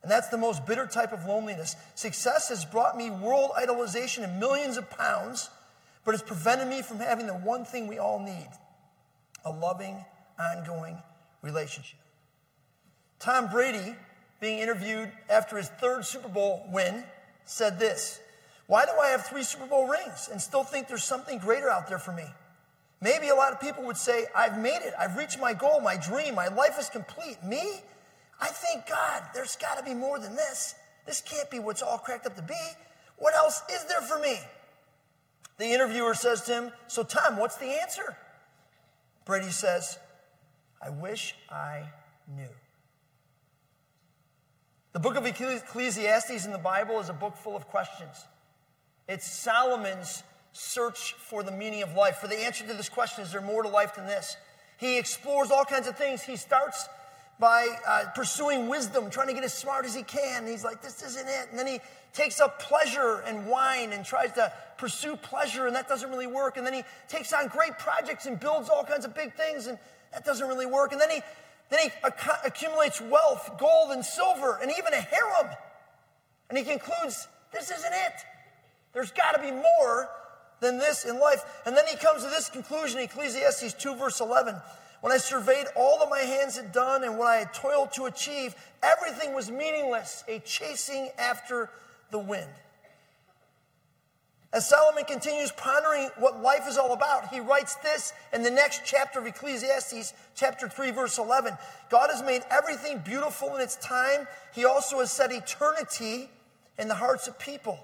And 0.03 0.11
that's 0.11 0.27
the 0.27 0.37
most 0.37 0.65
bitter 0.65 0.85
type 0.85 1.13
of 1.13 1.25
loneliness. 1.25 1.77
Success 1.95 2.49
has 2.49 2.65
brought 2.65 2.97
me 2.97 3.09
world 3.09 3.51
idolization 3.57 4.25
and 4.25 4.41
millions 4.41 4.75
of 4.75 4.89
pounds, 4.89 5.49
but 6.03 6.15
it's 6.15 6.23
prevented 6.23 6.67
me 6.67 6.81
from 6.81 6.97
having 6.97 7.27
the 7.27 7.33
one 7.33 7.63
thing 7.63 7.87
we 7.87 7.97
all 7.97 8.19
need 8.19 8.49
a 9.45 9.51
loving, 9.51 10.03
ongoing 10.37 11.01
relationship. 11.41 11.97
Tom 13.19 13.47
Brady, 13.47 13.95
being 14.41 14.59
interviewed 14.59 15.13
after 15.29 15.55
his 15.55 15.69
third 15.69 16.03
Super 16.03 16.27
Bowl 16.27 16.67
win, 16.73 17.05
said 17.45 17.79
this 17.79 18.19
Why 18.71 18.85
do 18.85 18.93
I 19.03 19.09
have 19.09 19.25
three 19.25 19.43
Super 19.43 19.65
Bowl 19.65 19.85
rings 19.85 20.29
and 20.31 20.41
still 20.41 20.63
think 20.63 20.87
there's 20.87 21.03
something 21.03 21.39
greater 21.39 21.69
out 21.69 21.89
there 21.89 21.99
for 21.99 22.13
me? 22.13 22.23
Maybe 23.01 23.27
a 23.27 23.35
lot 23.35 23.51
of 23.51 23.59
people 23.59 23.83
would 23.83 23.97
say, 23.97 24.27
I've 24.33 24.57
made 24.61 24.79
it. 24.81 24.93
I've 24.97 25.17
reached 25.17 25.41
my 25.41 25.53
goal, 25.53 25.81
my 25.81 25.97
dream. 25.97 26.35
My 26.35 26.47
life 26.47 26.79
is 26.79 26.89
complete. 26.89 27.43
Me? 27.43 27.81
I 28.39 28.47
think, 28.47 28.87
God, 28.87 29.23
there's 29.33 29.57
got 29.57 29.77
to 29.77 29.83
be 29.83 29.93
more 29.93 30.19
than 30.19 30.37
this. 30.37 30.75
This 31.05 31.19
can't 31.19 31.51
be 31.51 31.59
what's 31.59 31.81
all 31.81 31.97
cracked 31.97 32.25
up 32.25 32.37
to 32.37 32.41
be. 32.41 32.53
What 33.17 33.35
else 33.35 33.61
is 33.69 33.83
there 33.89 33.99
for 33.99 34.17
me? 34.19 34.39
The 35.57 35.65
interviewer 35.65 36.13
says 36.13 36.39
to 36.43 36.53
him, 36.53 36.71
So, 36.87 37.03
Tom, 37.03 37.35
what's 37.35 37.57
the 37.57 37.77
answer? 37.81 38.15
Brady 39.25 39.49
says, 39.49 39.99
I 40.81 40.91
wish 40.91 41.35
I 41.49 41.89
knew. 42.33 42.47
The 44.93 44.99
book 45.01 45.17
of 45.17 45.25
Ecclesiastes 45.25 46.45
in 46.45 46.53
the 46.53 46.57
Bible 46.57 47.01
is 47.01 47.09
a 47.09 47.13
book 47.13 47.35
full 47.35 47.57
of 47.57 47.67
questions. 47.67 48.27
It's 49.11 49.29
Solomon's 49.29 50.23
search 50.53 51.15
for 51.15 51.43
the 51.43 51.51
meaning 51.51 51.83
of 51.83 51.95
life. 51.95 52.19
For 52.19 52.29
the 52.29 52.45
answer 52.45 52.65
to 52.65 52.73
this 52.73 52.87
question, 52.87 53.25
is 53.25 53.33
there 53.33 53.41
more 53.41 53.61
to 53.61 53.67
life 53.67 53.95
than 53.95 54.05
this? 54.05 54.37
He 54.77 54.97
explores 54.97 55.51
all 55.51 55.65
kinds 55.65 55.85
of 55.89 55.97
things. 55.97 56.21
He 56.21 56.37
starts 56.37 56.87
by 57.37 57.67
uh, 57.85 58.05
pursuing 58.15 58.69
wisdom, 58.69 59.09
trying 59.09 59.27
to 59.27 59.33
get 59.33 59.43
as 59.43 59.53
smart 59.53 59.83
as 59.83 59.93
he 59.93 60.03
can. 60.03 60.47
he's 60.47 60.63
like, 60.63 60.81
this 60.81 61.03
isn't 61.03 61.27
it. 61.27 61.49
And 61.49 61.59
then 61.59 61.67
he 61.67 61.81
takes 62.13 62.39
up 62.39 62.61
pleasure 62.61 63.21
and 63.27 63.47
wine 63.47 63.91
and 63.91 64.05
tries 64.05 64.31
to 64.35 64.53
pursue 64.77 65.17
pleasure, 65.17 65.67
and 65.67 65.75
that 65.75 65.89
doesn't 65.89 66.09
really 66.09 66.27
work. 66.27 66.55
And 66.55 66.65
then 66.65 66.73
he 66.73 66.83
takes 67.09 67.33
on 67.33 67.49
great 67.49 67.77
projects 67.79 68.27
and 68.27 68.39
builds 68.39 68.69
all 68.69 68.85
kinds 68.85 69.03
of 69.03 69.13
big 69.13 69.33
things, 69.33 69.67
and 69.67 69.77
that 70.13 70.23
doesn't 70.23 70.47
really 70.47 70.67
work. 70.67 70.93
And 70.93 71.01
then 71.01 71.09
he 71.09 71.19
then 71.69 71.79
he 71.81 71.89
ac- 72.05 72.39
accumulates 72.45 73.01
wealth, 73.01 73.57
gold 73.59 73.91
and 73.91 74.05
silver, 74.05 74.57
and 74.61 74.71
even 74.71 74.93
a 74.93 75.01
harem. 75.01 75.53
And 76.47 76.57
he 76.57 76.63
concludes, 76.63 77.27
this 77.51 77.71
isn't 77.71 77.93
it. 77.93 78.13
There's 78.93 79.11
got 79.11 79.33
to 79.33 79.41
be 79.41 79.51
more 79.51 80.09
than 80.59 80.77
this 80.77 81.05
in 81.05 81.19
life. 81.19 81.43
And 81.65 81.75
then 81.75 81.85
he 81.87 81.97
comes 81.97 82.23
to 82.23 82.29
this 82.29 82.49
conclusion, 82.49 82.99
Ecclesiastes 82.99 83.73
2, 83.73 83.95
verse 83.95 84.21
11. 84.21 84.55
When 85.01 85.11
I 85.11 85.17
surveyed 85.17 85.65
all 85.75 85.97
that 85.99 86.09
my 86.09 86.19
hands 86.19 86.55
had 86.55 86.71
done 86.71 87.03
and 87.03 87.17
what 87.17 87.27
I 87.27 87.37
had 87.37 87.53
toiled 87.53 87.91
to 87.93 88.05
achieve, 88.05 88.55
everything 88.83 89.33
was 89.33 89.49
meaningless, 89.49 90.23
a 90.27 90.39
chasing 90.39 91.09
after 91.17 91.69
the 92.11 92.19
wind. 92.19 92.49
As 94.53 94.67
Solomon 94.67 95.05
continues 95.05 95.51
pondering 95.53 96.09
what 96.19 96.41
life 96.41 96.67
is 96.67 96.77
all 96.77 96.91
about, 96.91 97.29
he 97.29 97.39
writes 97.39 97.75
this 97.75 98.11
in 98.33 98.43
the 98.43 98.51
next 98.51 98.81
chapter 98.85 99.17
of 99.19 99.25
Ecclesiastes, 99.25 100.13
chapter 100.35 100.67
3, 100.67 100.91
verse 100.91 101.17
11. 101.17 101.57
God 101.89 102.09
has 102.11 102.21
made 102.21 102.43
everything 102.51 102.99
beautiful 102.99 103.55
in 103.55 103.61
its 103.61 103.77
time. 103.77 104.27
He 104.53 104.65
also 104.65 104.99
has 104.99 105.09
set 105.09 105.31
eternity 105.31 106.29
in 106.77 106.89
the 106.89 106.95
hearts 106.95 107.29
of 107.29 107.39
people. 107.39 107.79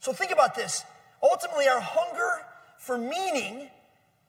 So 0.00 0.12
think 0.12 0.32
about 0.32 0.54
this. 0.54 0.84
Ultimately, 1.22 1.68
our 1.68 1.80
hunger 1.80 2.44
for 2.78 2.96
meaning 2.98 3.68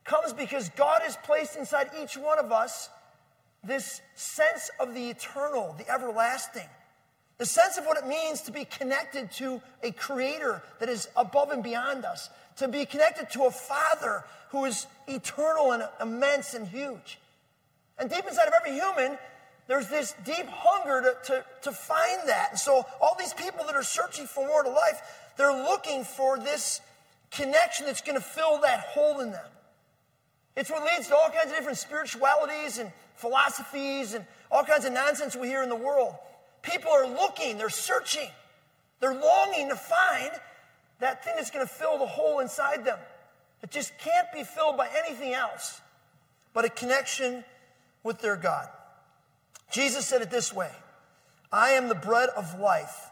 comes 0.04 0.34
because 0.34 0.70
God 0.70 1.01
has 1.04 1.18
placed 1.24 1.56
inside 1.56 1.90
each 2.01 2.18
one 2.18 2.40
of 2.40 2.51
us 2.51 2.90
this 3.63 4.01
sense 4.16 4.72
of 4.80 4.94
the 4.94 5.10
eternal, 5.10 5.75
the 5.78 5.90
everlasting, 5.90 6.68
the 7.38 7.46
sense 7.46 7.78
of 7.78 7.86
what 7.86 7.98
it 7.98 8.08
means 8.08 8.42
to 8.42 8.51
be 8.51 8.66
connected 8.66 9.32
to 9.32 9.62
a 9.84 9.92
creator 9.92 10.62
that 10.80 10.90
is 10.90 11.08
above 11.16 11.51
and 11.51 11.63
beyond 11.63 12.04
us, 12.04 12.30
to 12.58 12.68
be 12.68 12.86
connected 12.86 13.30
to 13.32 13.46
a 13.46 13.51
father 13.51 14.24
who 14.50 14.66
is 14.66 14.88
eternal 15.08 15.72
and 15.72 15.84
immense 16.01 16.54
and 16.54 16.68
huge. 16.68 17.20
And 17.98 18.10
deep 18.10 18.25
inside 18.28 18.48
of 18.48 18.54
every 18.60 18.74
human, 18.74 19.18
there's 19.68 19.88
this 19.88 20.13
deep 20.25 20.48
hunger 20.48 21.01
to, 21.01 21.34
to, 21.34 21.46
to 21.62 21.72
find 21.72 22.28
that. 22.28 22.50
And 22.51 22.60
so, 22.60 22.86
all 23.00 23.16
these 23.18 23.34
people 23.34 23.66
that 23.68 23.75
are 23.75 23.84
searching 23.84 24.25
for 24.25 24.46
more 24.46 24.63
to 24.63 24.70
life, 24.70 25.01
they're 25.38 25.54
looking 25.54 26.04
for 26.04 26.38
this 26.38 26.82
connection 27.32 27.86
that's 27.86 28.02
going 28.02 28.18
to 28.18 28.24
fill 28.24 28.60
that 28.62 28.80
hole 28.80 29.20
in 29.22 29.32
them. 29.32 29.46
It's 30.56 30.70
what 30.70 30.84
leads 30.84 31.08
to 31.08 31.16
all 31.16 31.30
kinds 31.30 31.52
of 31.52 31.58
different 31.58 31.78
spiritualities 31.78 32.78
and 32.78 32.92
philosophies 33.16 34.14
and 34.14 34.26
all 34.52 34.64
kinds 34.64 34.86
of 34.86 34.94
nonsense 34.94 35.36
we 35.36 35.48
hear 35.48 35.64
in 35.64 35.70
the 35.70 35.76
world. 35.76 36.14
People 36.62 36.92
are 36.92 37.08
looking, 37.08 37.58
they're 37.58 37.70
searching, 37.70 38.30
they're 39.00 39.14
longing 39.14 39.70
to 39.70 39.76
find 39.76 40.32
that 41.00 41.24
thing 41.24 41.34
that's 41.38 41.50
going 41.50 41.66
to 41.66 41.74
fill 41.74 41.98
the 41.98 42.06
hole 42.06 42.40
inside 42.40 42.86
them. 42.86 43.00
It 43.64 43.72
just 43.72 43.98
can't 43.98 44.28
be 44.34 44.44
filled 44.44 44.78
by 44.78 44.90
anything 45.06 45.34
else 45.34 45.82
but 46.54 46.66
a 46.66 46.70
connection 46.70 47.44
with 48.04 48.20
their 48.20 48.36
God. 48.36 48.68
Jesus 49.72 50.06
said 50.06 50.22
it 50.22 50.30
this 50.30 50.54
way 50.54 50.72
I 51.52 51.72
am 51.72 51.88
the 51.88 51.96
bread 51.96 52.30
of 52.30 52.60
life. 52.60 53.11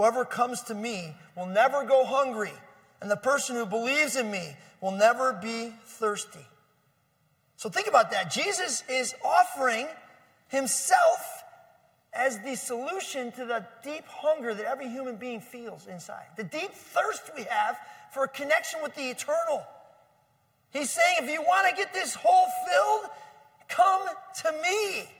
Whoever 0.00 0.24
comes 0.24 0.62
to 0.62 0.74
me 0.74 1.14
will 1.36 1.44
never 1.44 1.84
go 1.84 2.06
hungry, 2.06 2.54
and 3.02 3.10
the 3.10 3.18
person 3.18 3.54
who 3.54 3.66
believes 3.66 4.16
in 4.16 4.30
me 4.30 4.56
will 4.80 4.92
never 4.92 5.34
be 5.34 5.74
thirsty. 5.84 6.46
So 7.58 7.68
think 7.68 7.86
about 7.86 8.10
that. 8.12 8.30
Jesus 8.30 8.82
is 8.88 9.14
offering 9.22 9.86
himself 10.48 11.44
as 12.14 12.38
the 12.38 12.54
solution 12.54 13.30
to 13.32 13.44
the 13.44 13.66
deep 13.84 14.06
hunger 14.06 14.54
that 14.54 14.64
every 14.64 14.88
human 14.88 15.16
being 15.16 15.42
feels 15.42 15.86
inside, 15.86 16.24
the 16.38 16.44
deep 16.44 16.72
thirst 16.72 17.30
we 17.36 17.42
have 17.42 17.76
for 18.10 18.24
a 18.24 18.28
connection 18.28 18.80
with 18.82 18.94
the 18.94 19.02
eternal. 19.10 19.62
He's 20.70 20.88
saying, 20.88 21.16
if 21.18 21.30
you 21.30 21.42
want 21.42 21.68
to 21.68 21.76
get 21.76 21.92
this 21.92 22.14
hole 22.14 22.46
filled, 22.66 23.10
come 23.68 24.06
to 24.44 24.52
me. 24.62 25.10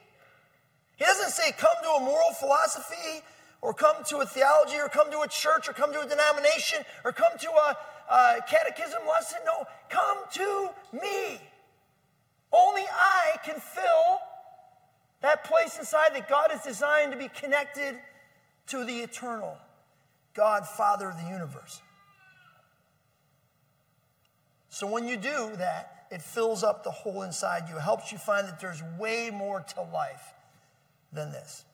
He 0.96 1.04
doesn't 1.04 1.32
say, 1.32 1.52
come 1.52 1.76
to 1.82 1.88
a 1.90 2.00
moral 2.00 2.32
philosophy 2.32 3.20
or 3.62 3.75
come 3.75 3.97
to 4.09 4.19
a 4.19 4.26
theology 4.26 4.76
or 4.79 4.88
come 4.88 5.11
to 5.11 5.21
a 5.21 5.29
church 5.29 5.69
or 5.69 5.73
come 5.73 5.93
to 5.93 6.00
a 6.00 6.09
denomination 6.09 6.83
or 7.05 7.12
come 7.12 7.37
to 7.38 7.50
a, 7.50 7.76
a 8.12 8.40
catechism 8.49 9.02
lesson. 9.09 9.38
No, 9.45 9.64
come 9.88 10.19
to 10.33 10.71
me. 10.93 11.40
Only 12.52 12.83
I 12.83 13.37
can 13.45 13.61
fill 13.61 14.19
that 15.21 15.45
place 15.45 15.79
inside 15.79 16.14
that 16.14 16.29
God 16.29 16.50
has 16.50 16.62
designed 16.62 17.12
to 17.12 17.19
be 17.19 17.29
connected 17.29 17.99
to 18.69 18.85
the 18.85 19.00
eternal 19.00 19.57
God, 20.35 20.67
Father 20.67 21.11
of 21.11 21.17
the 21.17 21.29
universe. 21.29 21.81
So 24.69 24.87
when 24.87 25.07
you 25.07 25.17
do 25.17 25.50
that, 25.57 26.07
it 26.11 26.23
fills 26.23 26.64
up 26.64 26.83
the 26.83 26.90
hole 26.90 27.23
inside 27.23 27.69
you, 27.69 27.76
it 27.76 27.81
helps 27.81 28.11
you 28.11 28.19
find 28.19 28.47
that 28.49 28.61
there's 28.61 28.83
way 28.99 29.31
more 29.31 29.61
to 29.75 29.83
life 29.83 30.33
than 31.12 31.33
this. 31.33 31.64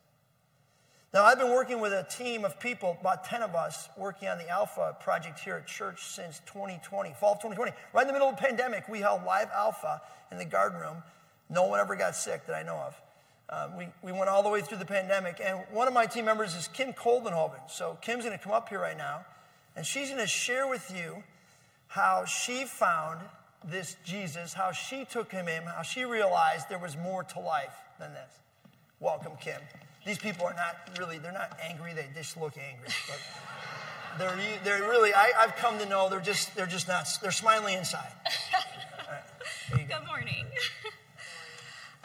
Now, 1.16 1.25
I've 1.25 1.38
been 1.38 1.50
working 1.50 1.80
with 1.80 1.94
a 1.94 2.02
team 2.02 2.44
of 2.44 2.61
people, 2.61 2.99
about 3.00 3.25
10 3.25 3.40
of 3.40 3.54
us, 3.54 3.88
working 3.96 4.28
on 4.28 4.37
the 4.37 4.50
Alpha 4.50 4.94
project 5.00 5.38
here 5.38 5.54
at 5.54 5.66
church 5.66 6.08
since 6.08 6.42
2020, 6.44 7.14
fall 7.14 7.32
of 7.32 7.38
2020. 7.38 7.73
Right 7.94 8.02
in 8.02 8.06
the 8.06 8.12
middle 8.12 8.28
of 8.28 8.37
the 8.37 8.42
pandemic, 8.42 8.87
we 8.87 8.99
held 9.00 9.25
live 9.25 9.49
Alpha 9.54 10.02
in 10.30 10.37
the 10.37 10.44
garden 10.44 10.78
room. 10.78 11.02
No 11.49 11.68
one 11.68 11.80
ever 11.80 11.96
got 11.96 12.16
sick 12.16 12.46
that 12.46 12.54
I 12.54 12.62
know 12.62 12.76
of. 12.76 13.00
Um, 13.49 13.78
we, 13.78 13.88
we 14.02 14.12
went 14.12 14.28
all 14.28 14.42
the 14.42 14.50
way 14.50 14.61
through 14.61 14.76
the 14.76 14.85
pandemic. 14.85 15.40
And 15.42 15.61
one 15.70 15.88
of 15.88 15.94
my 15.94 16.04
team 16.04 16.26
members 16.26 16.54
is 16.54 16.68
Kim 16.68 16.92
Koldenhoven. 16.92 17.70
So 17.70 17.96
Kim's 18.02 18.26
going 18.26 18.37
to 18.37 18.44
come 18.44 18.52
up 18.52 18.68
here 18.68 18.80
right 18.80 18.99
now, 18.99 19.25
and 19.75 19.87
she's 19.87 20.11
going 20.11 20.20
to 20.20 20.26
share 20.26 20.68
with 20.68 20.94
you 20.94 21.25
how 21.87 22.26
she 22.26 22.66
found 22.66 23.23
this 23.64 23.96
Jesus, 24.04 24.52
how 24.52 24.70
she 24.70 25.06
took 25.06 25.32
him 25.32 25.49
in, 25.49 25.62
how 25.62 25.80
she 25.80 26.04
realized 26.04 26.68
there 26.68 26.78
was 26.78 26.94
more 26.94 27.25
to 27.25 27.40
life 27.40 27.75
than 27.99 28.12
this. 28.12 28.38
Welcome, 29.00 29.32
Kim. 29.40 29.62
These 30.06 30.18
people 30.18 30.46
are 30.46 30.54
not 30.54 30.76
really, 30.98 31.18
they're 31.18 31.32
not 31.32 31.58
angry, 31.60 31.92
they 31.92 32.06
just 32.14 32.36
look 32.36 32.54
angry. 32.56 32.88
But 33.08 33.20
they're, 34.18 34.38
they're 34.62 34.88
really, 34.88 35.12
I, 35.12 35.32
have 35.40 35.56
come 35.56 35.78
to 35.78 35.86
know 35.86 36.08
they're 36.08 36.20
just, 36.20 36.54
they're 36.54 36.66
just 36.66 36.86
not, 36.86 37.08
they're 37.20 37.32
smiling 37.32 37.76
inside. 37.76 38.12
Right, 39.72 39.88
Good 39.88 40.06
morning. 40.06 40.46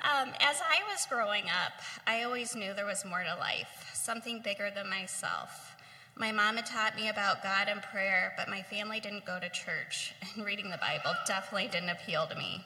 Um, 0.04 0.30
as 0.40 0.60
I 0.62 0.82
was 0.92 1.06
growing 1.08 1.44
up, 1.44 1.74
I 2.08 2.24
always 2.24 2.56
knew 2.56 2.74
there 2.74 2.88
was 2.88 3.06
more 3.06 3.24
to 3.24 3.40
life, 3.40 3.92
something 3.94 4.42
bigger 4.44 4.72
than 4.74 4.90
myself. 4.90 5.76
My 6.16 6.32
mom 6.32 6.56
had 6.56 6.66
taught 6.66 6.96
me 6.96 7.08
about 7.10 7.44
God 7.44 7.68
and 7.68 7.84
prayer, 7.84 8.34
but 8.36 8.50
my 8.50 8.64
family 8.64 9.00
didn't 9.00 9.26
go 9.26 9.40
to 9.40 9.48
church, 9.50 10.16
and 10.36 10.44
reading 10.44 10.72
the 10.72 10.80
Bible 10.80 11.14
definitely 11.28 11.68
didn't 11.68 11.90
appeal 11.90 12.26
to 12.28 12.36
me. 12.36 12.66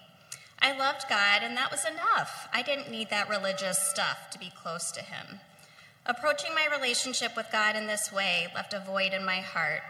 I 0.60 0.78
loved 0.78 1.06
God, 1.10 1.44
and 1.44 1.56
that 1.58 1.72
was 1.72 1.86
enough. 1.86 2.48
I 2.54 2.62
didn't 2.62 2.92
need 2.92 3.10
that 3.10 3.30
religious 3.30 3.78
stuff 3.78 4.30
to 4.32 4.40
be 4.40 4.52
close 4.56 4.92
to 4.92 5.02
Him. 5.02 5.40
Approaching 6.06 6.54
my 6.54 6.68
relationship 6.76 7.36
with 7.36 7.52
God 7.52 7.76
in 7.76 7.88
this 7.88 8.12
way 8.12 8.48
left 8.54 8.74
a 8.74 8.80
void 8.80 9.14
in 9.14 9.26
my 9.26 9.42
heart. 9.42 9.82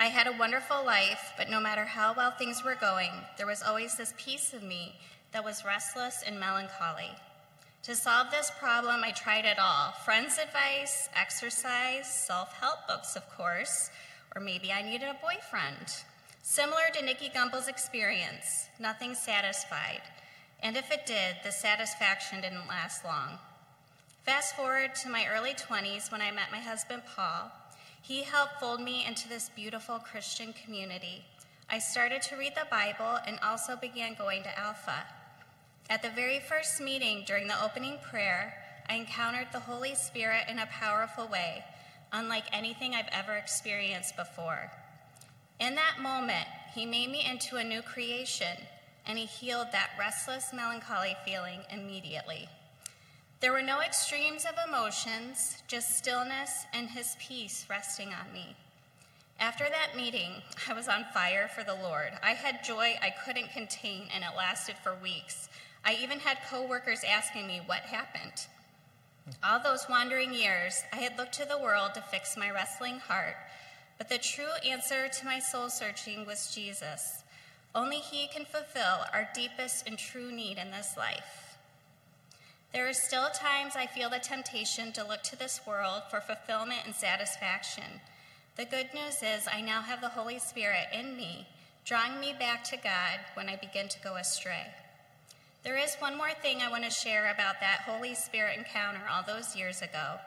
I 0.00 0.06
had 0.06 0.28
a 0.28 0.38
wonderful 0.38 0.84
life, 0.84 1.32
but 1.36 1.50
no 1.50 1.60
matter 1.60 1.84
how 1.84 2.14
well 2.14 2.30
things 2.30 2.62
were 2.64 2.76
going, 2.76 3.10
there 3.36 3.46
was 3.46 3.62
always 3.62 3.96
this 3.96 4.14
piece 4.16 4.52
of 4.54 4.62
me 4.62 4.94
that 5.32 5.44
was 5.44 5.64
restless 5.64 6.22
and 6.24 6.38
melancholy. 6.38 7.10
To 7.82 7.96
solve 7.96 8.30
this 8.30 8.52
problem, 8.58 9.02
I 9.02 9.10
tried 9.12 9.44
it 9.44 9.58
all 9.58 9.92
friends' 10.04 10.38
advice, 10.38 11.08
exercise, 11.16 12.06
self 12.06 12.52
help 12.60 12.86
books, 12.86 13.16
of 13.16 13.28
course, 13.30 13.90
or 14.34 14.40
maybe 14.40 14.72
I 14.72 14.82
needed 14.82 15.08
a 15.08 15.14
boyfriend. 15.14 16.04
Similar 16.50 16.88
to 16.94 17.04
Nicky 17.04 17.28
Gumbel's 17.28 17.68
experience, 17.68 18.70
nothing 18.80 19.14
satisfied. 19.14 20.00
And 20.62 20.78
if 20.78 20.90
it 20.90 21.04
did, 21.04 21.36
the 21.44 21.52
satisfaction 21.52 22.40
didn't 22.40 22.66
last 22.66 23.04
long. 23.04 23.38
Fast 24.24 24.56
forward 24.56 24.94
to 24.94 25.10
my 25.10 25.26
early 25.30 25.52
20s 25.52 26.10
when 26.10 26.22
I 26.22 26.30
met 26.30 26.50
my 26.50 26.58
husband, 26.58 27.02
Paul. 27.14 27.52
He 28.00 28.22
helped 28.22 28.60
fold 28.60 28.80
me 28.80 29.04
into 29.06 29.28
this 29.28 29.50
beautiful 29.54 29.98
Christian 29.98 30.54
community. 30.54 31.26
I 31.68 31.78
started 31.80 32.22
to 32.22 32.36
read 32.36 32.54
the 32.54 32.66
Bible 32.70 33.18
and 33.26 33.38
also 33.44 33.76
began 33.76 34.14
going 34.14 34.42
to 34.44 34.58
Alpha. 34.58 35.04
At 35.90 36.00
the 36.00 36.08
very 36.08 36.40
first 36.40 36.80
meeting 36.80 37.24
during 37.26 37.46
the 37.46 37.62
opening 37.62 37.98
prayer, 38.10 38.54
I 38.88 38.94
encountered 38.94 39.48
the 39.52 39.60
Holy 39.60 39.94
Spirit 39.94 40.44
in 40.48 40.58
a 40.58 40.66
powerful 40.66 41.28
way, 41.28 41.66
unlike 42.10 42.44
anything 42.54 42.94
I've 42.94 43.12
ever 43.12 43.34
experienced 43.34 44.16
before. 44.16 44.70
In 45.60 45.74
that 45.74 46.00
moment, 46.00 46.46
He 46.74 46.86
made 46.86 47.10
me 47.10 47.24
into 47.28 47.56
a 47.56 47.64
new 47.64 47.82
creation, 47.82 48.56
and 49.06 49.18
He 49.18 49.26
healed 49.26 49.68
that 49.72 49.90
restless, 49.98 50.52
melancholy 50.52 51.16
feeling 51.24 51.60
immediately. 51.70 52.48
There 53.40 53.52
were 53.52 53.62
no 53.62 53.80
extremes 53.80 54.44
of 54.44 54.54
emotions, 54.68 55.62
just 55.68 55.96
stillness 55.96 56.66
and 56.72 56.90
His 56.90 57.16
peace 57.18 57.66
resting 57.68 58.08
on 58.08 58.32
me. 58.32 58.56
After 59.40 59.64
that 59.68 59.96
meeting, 59.96 60.42
I 60.68 60.72
was 60.72 60.88
on 60.88 61.06
fire 61.14 61.48
for 61.48 61.62
the 61.62 61.74
Lord. 61.74 62.10
I 62.22 62.32
had 62.32 62.64
joy 62.64 62.96
I 63.00 63.14
couldn't 63.24 63.52
contain, 63.52 64.08
and 64.12 64.24
it 64.24 64.36
lasted 64.36 64.76
for 64.82 64.96
weeks. 65.00 65.48
I 65.84 65.94
even 65.94 66.18
had 66.18 66.38
coworkers 66.50 67.04
asking 67.08 67.46
me 67.46 67.60
what 67.64 67.82
happened. 67.82 68.46
All 69.44 69.60
those 69.62 69.86
wandering 69.88 70.34
years, 70.34 70.82
I 70.92 70.96
had 70.96 71.16
looked 71.16 71.34
to 71.34 71.44
the 71.44 71.58
world 71.58 71.94
to 71.94 72.00
fix 72.00 72.36
my 72.36 72.50
wrestling 72.50 72.98
heart, 72.98 73.36
but 73.98 74.08
the 74.08 74.18
true 74.18 74.54
answer 74.64 75.08
to 75.08 75.26
my 75.26 75.40
soul 75.40 75.68
searching 75.68 76.24
was 76.24 76.54
Jesus. 76.54 77.24
Only 77.74 77.98
He 77.98 78.28
can 78.28 78.44
fulfill 78.44 79.04
our 79.12 79.28
deepest 79.34 79.86
and 79.86 79.98
true 79.98 80.32
need 80.32 80.56
in 80.56 80.70
this 80.70 80.96
life. 80.96 81.58
There 82.72 82.88
are 82.88 82.94
still 82.94 83.28
times 83.30 83.74
I 83.76 83.86
feel 83.86 84.08
the 84.08 84.18
temptation 84.18 84.92
to 84.92 85.06
look 85.06 85.22
to 85.24 85.38
this 85.38 85.60
world 85.66 86.02
for 86.10 86.20
fulfillment 86.20 86.82
and 86.84 86.94
satisfaction. 86.94 88.00
The 88.56 88.64
good 88.64 88.88
news 88.94 89.22
is 89.22 89.48
I 89.50 89.60
now 89.60 89.82
have 89.82 90.00
the 90.00 90.10
Holy 90.10 90.38
Spirit 90.38 90.88
in 90.92 91.16
me, 91.16 91.46
drawing 91.84 92.20
me 92.20 92.34
back 92.38 92.64
to 92.64 92.76
God 92.76 93.20
when 93.34 93.48
I 93.48 93.56
begin 93.56 93.88
to 93.88 94.00
go 94.00 94.16
astray. 94.16 94.66
There 95.64 95.78
is 95.78 95.96
one 95.96 96.16
more 96.16 96.32
thing 96.42 96.60
I 96.60 96.70
want 96.70 96.84
to 96.84 96.90
share 96.90 97.30
about 97.30 97.60
that 97.60 97.80
Holy 97.86 98.14
Spirit 98.14 98.58
encounter 98.58 99.00
all 99.10 99.22
those 99.26 99.56
years 99.56 99.82
ago. 99.82 100.18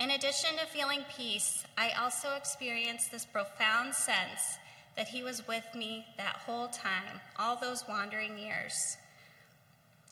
In 0.00 0.12
addition 0.12 0.56
to 0.56 0.64
feeling 0.64 1.04
peace, 1.14 1.62
I 1.76 1.90
also 1.90 2.34
experienced 2.34 3.12
this 3.12 3.26
profound 3.26 3.94
sense 3.94 4.56
that 4.96 5.08
He 5.08 5.22
was 5.22 5.46
with 5.46 5.66
me 5.74 6.06
that 6.16 6.36
whole 6.46 6.68
time, 6.68 7.20
all 7.38 7.54
those 7.54 7.84
wandering 7.86 8.38
years. 8.38 8.96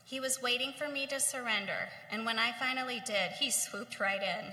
He 0.04 0.20
was 0.20 0.42
waiting 0.42 0.74
for 0.76 0.90
me 0.90 1.06
to 1.06 1.18
surrender, 1.18 1.88
and 2.10 2.26
when 2.26 2.38
I 2.38 2.52
finally 2.52 3.00
did, 3.06 3.32
He 3.40 3.50
swooped 3.50 3.98
right 3.98 4.20
in. 4.22 4.52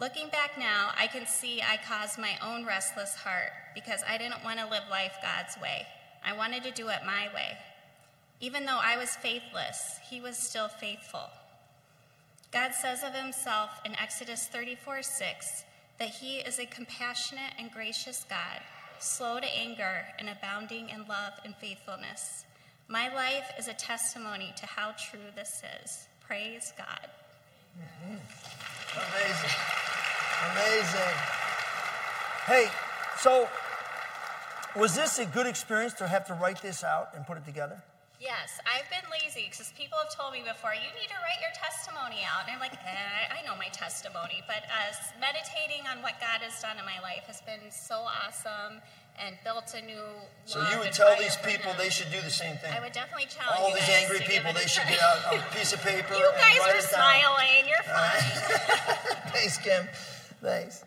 Looking 0.00 0.28
back 0.28 0.58
now, 0.58 0.90
I 0.98 1.06
can 1.06 1.24
see 1.24 1.62
I 1.62 1.78
caused 1.86 2.18
my 2.18 2.36
own 2.44 2.66
restless 2.66 3.14
heart 3.14 3.52
because 3.76 4.02
I 4.08 4.18
didn't 4.18 4.42
want 4.42 4.58
to 4.58 4.68
live 4.68 4.82
life 4.90 5.14
God's 5.22 5.56
way. 5.62 5.86
I 6.26 6.36
wanted 6.36 6.64
to 6.64 6.72
do 6.72 6.88
it 6.88 7.06
my 7.06 7.28
way. 7.32 7.56
Even 8.40 8.66
though 8.66 8.80
I 8.82 8.96
was 8.96 9.14
faithless, 9.14 10.00
he 10.10 10.20
was 10.20 10.36
still 10.36 10.66
faithful. 10.66 11.30
God 12.52 12.74
says 12.74 13.02
of 13.02 13.14
himself 13.14 13.70
in 13.86 13.98
Exodus 13.98 14.46
34 14.46 15.02
6 15.02 15.64
that 15.98 16.10
he 16.10 16.38
is 16.38 16.58
a 16.58 16.66
compassionate 16.66 17.54
and 17.58 17.70
gracious 17.70 18.26
God, 18.28 18.60
slow 18.98 19.40
to 19.40 19.46
anger 19.46 20.04
and 20.18 20.28
abounding 20.28 20.90
in 20.90 21.06
love 21.06 21.32
and 21.46 21.56
faithfulness. 21.56 22.44
My 22.88 23.08
life 23.14 23.50
is 23.58 23.68
a 23.68 23.72
testimony 23.72 24.52
to 24.58 24.66
how 24.66 24.92
true 24.98 25.32
this 25.34 25.62
is. 25.82 26.08
Praise 26.20 26.74
God. 26.76 27.08
Mm-hmm. 27.80 28.16
Amazing. 28.98 29.56
Amazing. 30.52 31.14
Hey, 32.46 32.66
so 33.18 33.48
was 34.76 34.94
this 34.94 35.18
a 35.18 35.24
good 35.24 35.46
experience 35.46 35.94
to 35.94 36.06
have 36.06 36.26
to 36.26 36.34
write 36.34 36.60
this 36.60 36.84
out 36.84 37.08
and 37.14 37.26
put 37.26 37.38
it 37.38 37.46
together? 37.46 37.82
Yes, 38.22 38.62
I've 38.62 38.86
been 38.86 39.02
lazy 39.10 39.50
because 39.50 39.74
people 39.74 39.98
have 39.98 40.14
told 40.14 40.30
me 40.30 40.46
before, 40.46 40.78
you 40.78 40.86
need 40.94 41.10
to 41.10 41.18
write 41.26 41.42
your 41.42 41.50
testimony 41.58 42.22
out. 42.22 42.46
And 42.46 42.54
I'm 42.54 42.62
like, 42.62 42.78
eh, 42.78 43.34
I 43.34 43.42
know 43.42 43.58
my 43.58 43.66
testimony. 43.74 44.46
But 44.46 44.62
uh, 44.70 44.94
meditating 45.18 45.90
on 45.90 46.06
what 46.06 46.22
God 46.22 46.38
has 46.38 46.54
done 46.62 46.78
in 46.78 46.86
my 46.86 47.02
life 47.02 47.26
has 47.26 47.42
been 47.42 47.66
so 47.74 48.06
awesome 48.06 48.78
and 49.18 49.34
built 49.42 49.74
a 49.74 49.82
new. 49.82 50.06
So 50.46 50.62
you 50.70 50.78
would 50.78 50.94
tell 50.94 51.18
these 51.18 51.34
people 51.42 51.74
they 51.74 51.90
should 51.90 52.14
do 52.14 52.22
the 52.22 52.30
same 52.30 52.54
thing. 52.62 52.70
I 52.70 52.78
would 52.78 52.94
definitely 52.94 53.26
challenge 53.26 53.58
all 53.58 53.74
these 53.74 53.90
angry 53.90 54.22
people. 54.22 54.54
They 54.54 54.70
should 54.70 54.86
get 54.86 55.02
out 55.02 55.18
a 55.34 55.42
piece 55.50 55.74
of 55.74 55.82
paper. 55.82 56.14
you 56.22 56.30
guys 56.38 56.62
are 56.62 56.78
smiling. 56.78 57.66
You're 57.66 57.86
fine. 57.90 59.34
Thanks, 59.34 59.58
Kim. 59.58 59.82
Thanks. 60.38 60.86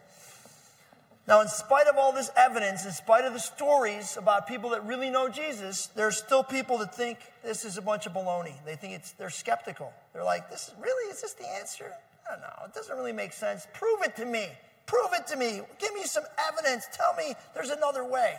Now, 1.27 1.41
in 1.41 1.47
spite 1.47 1.88
of 1.88 1.95
all 1.97 2.11
this 2.13 2.29
evidence, 2.38 2.85
in 2.85 2.91
spite 2.91 3.25
of 3.25 3.33
the 3.33 3.39
stories 3.39 4.15
about 4.15 4.47
people 4.47 4.69
that 4.71 4.85
really 4.85 5.09
know 5.09 5.27
Jesus, 5.27 5.88
there's 5.88 6.17
still 6.17 6.43
people 6.43 6.77
that 6.79 6.93
think 6.93 7.17
this 7.43 7.65
is 7.65 7.77
a 7.77 7.81
bunch 7.81 8.05
of 8.05 8.13
baloney. 8.13 8.53
They 8.63 8.75
think 8.75 8.93
it's, 8.93 9.11
they're 9.13 9.31
skeptical. 9.31 9.91
They're 10.13 10.23
like, 10.23 10.51
this 10.51 10.67
is 10.67 10.75
really, 10.79 11.11
is 11.11 11.21
this 11.21 11.33
the 11.33 11.47
answer? 11.47 11.91
I 12.27 12.33
don't 12.33 12.41
know. 12.41 12.65
It 12.65 12.75
doesn't 12.75 12.95
really 12.95 13.11
make 13.11 13.33
sense. 13.33 13.65
Prove 13.73 14.03
it 14.03 14.15
to 14.17 14.25
me. 14.25 14.49
Prove 14.85 15.09
it 15.13 15.25
to 15.27 15.35
me. 15.35 15.61
Give 15.79 15.93
me 15.95 16.03
some 16.03 16.23
evidence. 16.47 16.85
Tell 16.93 17.15
me 17.15 17.33
there's 17.55 17.71
another 17.71 18.05
way. 18.05 18.35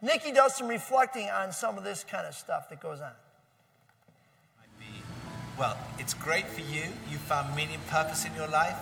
Nicky 0.00 0.30
does 0.30 0.54
some 0.54 0.68
reflecting 0.68 1.28
on 1.28 1.50
some 1.50 1.76
of 1.76 1.82
this 1.82 2.04
kind 2.04 2.24
of 2.24 2.34
stuff 2.34 2.68
that 2.70 2.80
goes 2.80 3.00
on. 3.00 3.12
Well, 5.58 5.76
it's 5.98 6.14
great 6.14 6.46
for 6.46 6.60
you. 6.60 6.84
You 7.10 7.18
found 7.18 7.56
meaning 7.56 7.74
and 7.74 7.86
purpose 7.88 8.24
in 8.24 8.32
your 8.36 8.46
life, 8.46 8.78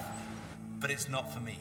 but 0.79 0.91
it's 0.91 1.09
not 1.09 1.33
for 1.33 1.41
me. 1.41 1.59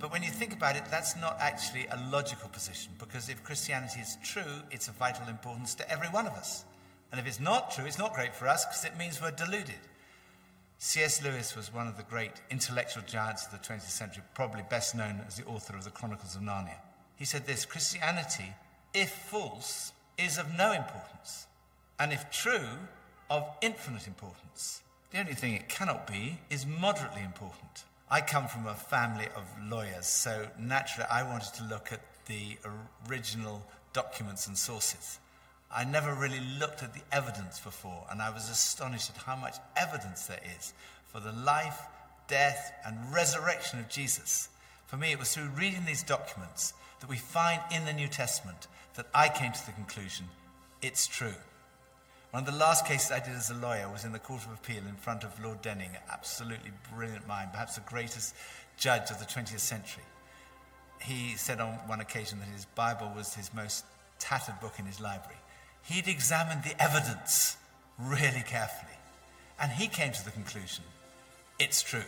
But 0.00 0.10
when 0.10 0.22
you 0.22 0.30
think 0.30 0.54
about 0.54 0.76
it, 0.76 0.84
that's 0.90 1.14
not 1.14 1.36
actually 1.40 1.86
a 1.90 2.02
logical 2.10 2.48
position 2.48 2.92
because 2.98 3.28
if 3.28 3.44
Christianity 3.44 4.00
is 4.00 4.16
true, 4.24 4.62
it's 4.70 4.88
of 4.88 4.94
vital 4.94 5.28
importance 5.28 5.74
to 5.74 5.88
every 5.90 6.08
one 6.08 6.26
of 6.26 6.32
us. 6.32 6.64
And 7.12 7.20
if 7.20 7.26
it's 7.26 7.38
not 7.38 7.70
true, 7.70 7.84
it's 7.84 7.98
not 7.98 8.14
great 8.14 8.34
for 8.34 8.48
us 8.48 8.64
because 8.64 8.84
it 8.86 8.96
means 8.96 9.20
we're 9.20 9.30
deluded. 9.30 9.78
C.S. 10.78 11.22
Lewis 11.22 11.54
was 11.54 11.74
one 11.74 11.86
of 11.86 11.98
the 11.98 12.02
great 12.04 12.32
intellectual 12.50 13.02
giants 13.06 13.44
of 13.44 13.52
the 13.52 13.58
20th 13.58 13.82
century, 13.82 14.22
probably 14.34 14.62
best 14.70 14.94
known 14.94 15.20
as 15.26 15.36
the 15.36 15.44
author 15.44 15.76
of 15.76 15.84
the 15.84 15.90
Chronicles 15.90 16.34
of 16.34 16.40
Narnia. 16.40 16.78
He 17.16 17.26
said 17.26 17.46
this 17.46 17.66
Christianity, 17.66 18.54
if 18.94 19.10
false, 19.10 19.92
is 20.16 20.38
of 20.38 20.56
no 20.56 20.72
importance, 20.72 21.46
and 21.98 22.14
if 22.14 22.30
true, 22.30 22.68
of 23.28 23.46
infinite 23.60 24.06
importance. 24.06 24.80
The 25.10 25.18
only 25.18 25.34
thing 25.34 25.52
it 25.52 25.68
cannot 25.68 26.06
be 26.06 26.38
is 26.48 26.64
moderately 26.64 27.22
important. 27.22 27.84
I 28.12 28.20
come 28.20 28.48
from 28.48 28.66
a 28.66 28.74
family 28.74 29.26
of 29.36 29.44
lawyers, 29.70 30.06
so 30.06 30.48
naturally 30.58 31.06
I 31.08 31.22
wanted 31.22 31.54
to 31.54 31.64
look 31.64 31.92
at 31.92 32.00
the 32.26 32.58
original 33.08 33.62
documents 33.92 34.48
and 34.48 34.58
sources. 34.58 35.20
I 35.70 35.84
never 35.84 36.12
really 36.12 36.40
looked 36.58 36.82
at 36.82 36.92
the 36.92 37.02
evidence 37.12 37.60
before, 37.60 38.06
and 38.10 38.20
I 38.20 38.30
was 38.30 38.50
astonished 38.50 39.10
at 39.10 39.22
how 39.22 39.36
much 39.36 39.56
evidence 39.76 40.26
there 40.26 40.40
is 40.58 40.72
for 41.06 41.20
the 41.20 41.30
life, 41.30 41.82
death, 42.26 42.72
and 42.84 43.14
resurrection 43.14 43.78
of 43.78 43.88
Jesus. 43.88 44.48
For 44.86 44.96
me, 44.96 45.12
it 45.12 45.20
was 45.20 45.32
through 45.32 45.50
reading 45.56 45.84
these 45.86 46.02
documents 46.02 46.74
that 46.98 47.08
we 47.08 47.16
find 47.16 47.60
in 47.72 47.84
the 47.84 47.92
New 47.92 48.08
Testament 48.08 48.66
that 48.94 49.06
I 49.14 49.28
came 49.28 49.52
to 49.52 49.66
the 49.66 49.72
conclusion 49.72 50.26
it's 50.82 51.06
true. 51.06 51.34
One 52.30 52.46
of 52.46 52.52
the 52.52 52.58
last 52.58 52.86
cases 52.86 53.10
I 53.10 53.18
did 53.18 53.34
as 53.34 53.50
a 53.50 53.54
lawyer 53.54 53.90
was 53.90 54.04
in 54.04 54.12
the 54.12 54.20
Court 54.20 54.44
of 54.44 54.52
Appeal 54.52 54.84
in 54.88 54.94
front 54.94 55.24
of 55.24 55.42
Lord 55.42 55.62
Denning, 55.62 55.90
absolutely 56.12 56.70
brilliant 56.94 57.26
mind, 57.26 57.50
perhaps 57.50 57.74
the 57.74 57.80
greatest 57.80 58.36
judge 58.76 59.10
of 59.10 59.18
the 59.18 59.24
20th 59.24 59.58
century. 59.58 60.04
He 61.00 61.34
said 61.36 61.60
on 61.60 61.72
one 61.88 62.00
occasion 62.00 62.38
that 62.38 62.48
his 62.48 62.66
Bible 62.66 63.10
was 63.16 63.34
his 63.34 63.52
most 63.52 63.84
tattered 64.20 64.60
book 64.60 64.74
in 64.78 64.84
his 64.84 65.00
library. 65.00 65.40
He'd 65.82 66.06
examined 66.06 66.62
the 66.62 66.80
evidence 66.80 67.56
really 67.98 68.44
carefully, 68.46 68.98
and 69.60 69.72
he 69.72 69.88
came 69.88 70.12
to 70.12 70.24
the 70.24 70.30
conclusion 70.30 70.84
it's 71.58 71.82
true. 71.82 72.04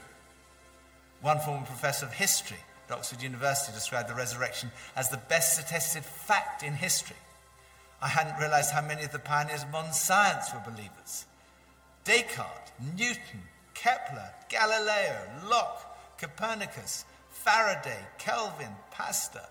One 1.21 1.41
former 1.41 1.67
professor 1.67 2.07
of 2.07 2.13
history 2.13 2.59
at 2.89 2.95
Oxford 2.95 3.23
University 3.23 3.73
described 3.73 4.09
the 4.09 4.15
resurrection 4.15 4.71
as 4.95 5.09
the 5.09 5.17
best 5.29 5.61
attested 5.61 6.05
fact 6.05 6.63
in 6.63 6.75
history. 6.75 7.17
I 8.03 8.09
hadn't 8.09 8.39
realized 8.41 8.73
how 8.73 8.83
many 8.83 9.05
of 9.05 9.13
the 9.13 9.21
pioneers 9.21 9.63
of 9.63 9.71
modern 9.71 9.93
science 9.93 10.53
were 10.53 10.61
believers. 10.61 11.27
Descartes, 12.05 12.73
Newton, 12.97 13.43
Kepler, 13.75 14.31
Galileo, 14.49 15.31
Locke, 15.49 16.19
Copernicus, 16.19 17.05
Faraday, 17.31 18.01
Kelvin, 18.19 18.75
Pasteur. 18.91 19.47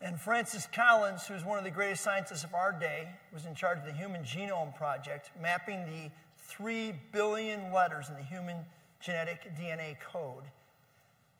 And 0.00 0.20
Francis 0.20 0.68
Collins, 0.72 1.26
who 1.26 1.34
is 1.34 1.44
one 1.44 1.58
of 1.58 1.64
the 1.64 1.70
greatest 1.70 2.04
scientists 2.04 2.44
of 2.44 2.54
our 2.54 2.72
day, 2.72 3.08
was 3.34 3.44
in 3.44 3.54
charge 3.54 3.78
of 3.78 3.84
the 3.84 3.92
Human 3.92 4.22
Genome 4.22 4.74
Project, 4.76 5.30
mapping 5.42 5.84
the 5.84 6.10
3 6.46 6.94
billion 7.12 7.72
letters 7.72 8.08
in 8.08 8.14
the 8.14 8.22
human 8.22 8.56
genetic 9.00 9.54
DNA 9.58 9.96
code. 10.00 10.44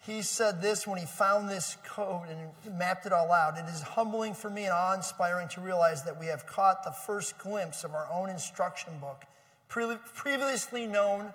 He 0.06 0.22
said 0.22 0.62
this 0.62 0.86
when 0.86 0.98
he 0.98 1.04
found 1.04 1.48
this 1.48 1.76
code 1.84 2.28
and 2.28 2.78
mapped 2.78 3.04
it 3.04 3.12
all 3.12 3.30
out. 3.32 3.58
It 3.58 3.66
is 3.66 3.82
humbling 3.82 4.32
for 4.32 4.48
me 4.48 4.64
and 4.64 4.72
awe 4.72 4.94
inspiring 4.94 5.48
to 5.48 5.60
realize 5.60 6.04
that 6.04 6.18
we 6.18 6.26
have 6.26 6.46
caught 6.46 6.84
the 6.84 6.90
first 6.90 7.36
glimpse 7.38 7.84
of 7.84 7.94
our 7.94 8.08
own 8.10 8.30
instruction 8.30 8.94
book, 8.98 9.24
pre- 9.68 9.98
previously 10.14 10.86
known 10.86 11.32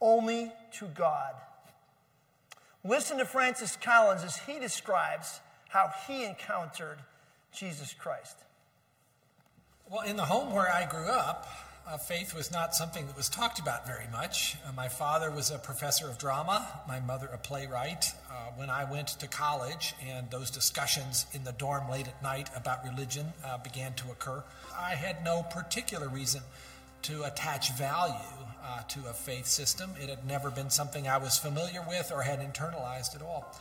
only 0.00 0.52
to 0.72 0.86
God. 0.86 1.34
Listen 2.82 3.18
to 3.18 3.24
Francis 3.24 3.76
Collins 3.76 4.24
as 4.24 4.36
he 4.38 4.58
describes 4.58 5.40
how 5.68 5.90
he 6.06 6.24
encountered 6.24 6.98
Jesus 7.52 7.94
Christ. 7.94 8.36
Well, 9.88 10.02
in 10.02 10.16
the 10.16 10.24
home 10.24 10.52
where 10.52 10.70
I 10.70 10.86
grew 10.86 11.06
up, 11.06 11.46
uh, 11.86 11.98
faith 11.98 12.34
was 12.34 12.50
not 12.50 12.74
something 12.74 13.06
that 13.06 13.16
was 13.16 13.28
talked 13.28 13.58
about 13.58 13.86
very 13.86 14.06
much. 14.10 14.56
Uh, 14.66 14.72
my 14.72 14.88
father 14.88 15.30
was 15.30 15.50
a 15.50 15.58
professor 15.58 16.08
of 16.08 16.18
drama, 16.18 16.80
my 16.88 16.98
mother 17.00 17.28
a 17.32 17.38
playwright. 17.38 18.12
Uh, 18.30 18.50
when 18.56 18.70
I 18.70 18.90
went 18.90 19.08
to 19.08 19.26
college 19.26 19.94
and 20.06 20.30
those 20.30 20.50
discussions 20.50 21.26
in 21.32 21.44
the 21.44 21.52
dorm 21.52 21.90
late 21.90 22.08
at 22.08 22.22
night 22.22 22.48
about 22.56 22.84
religion 22.84 23.32
uh, 23.44 23.58
began 23.58 23.92
to 23.94 24.10
occur, 24.10 24.42
I 24.78 24.94
had 24.94 25.22
no 25.24 25.42
particular 25.42 26.08
reason 26.08 26.40
to 27.02 27.24
attach 27.24 27.72
value 27.72 28.14
uh, 28.64 28.82
to 28.88 29.00
a 29.10 29.12
faith 29.12 29.46
system. 29.46 29.90
It 30.00 30.08
had 30.08 30.26
never 30.26 30.50
been 30.50 30.70
something 30.70 31.06
I 31.06 31.18
was 31.18 31.36
familiar 31.36 31.84
with 31.86 32.10
or 32.14 32.22
had 32.22 32.40
internalized 32.40 33.14
at 33.14 33.20
all. 33.20 33.54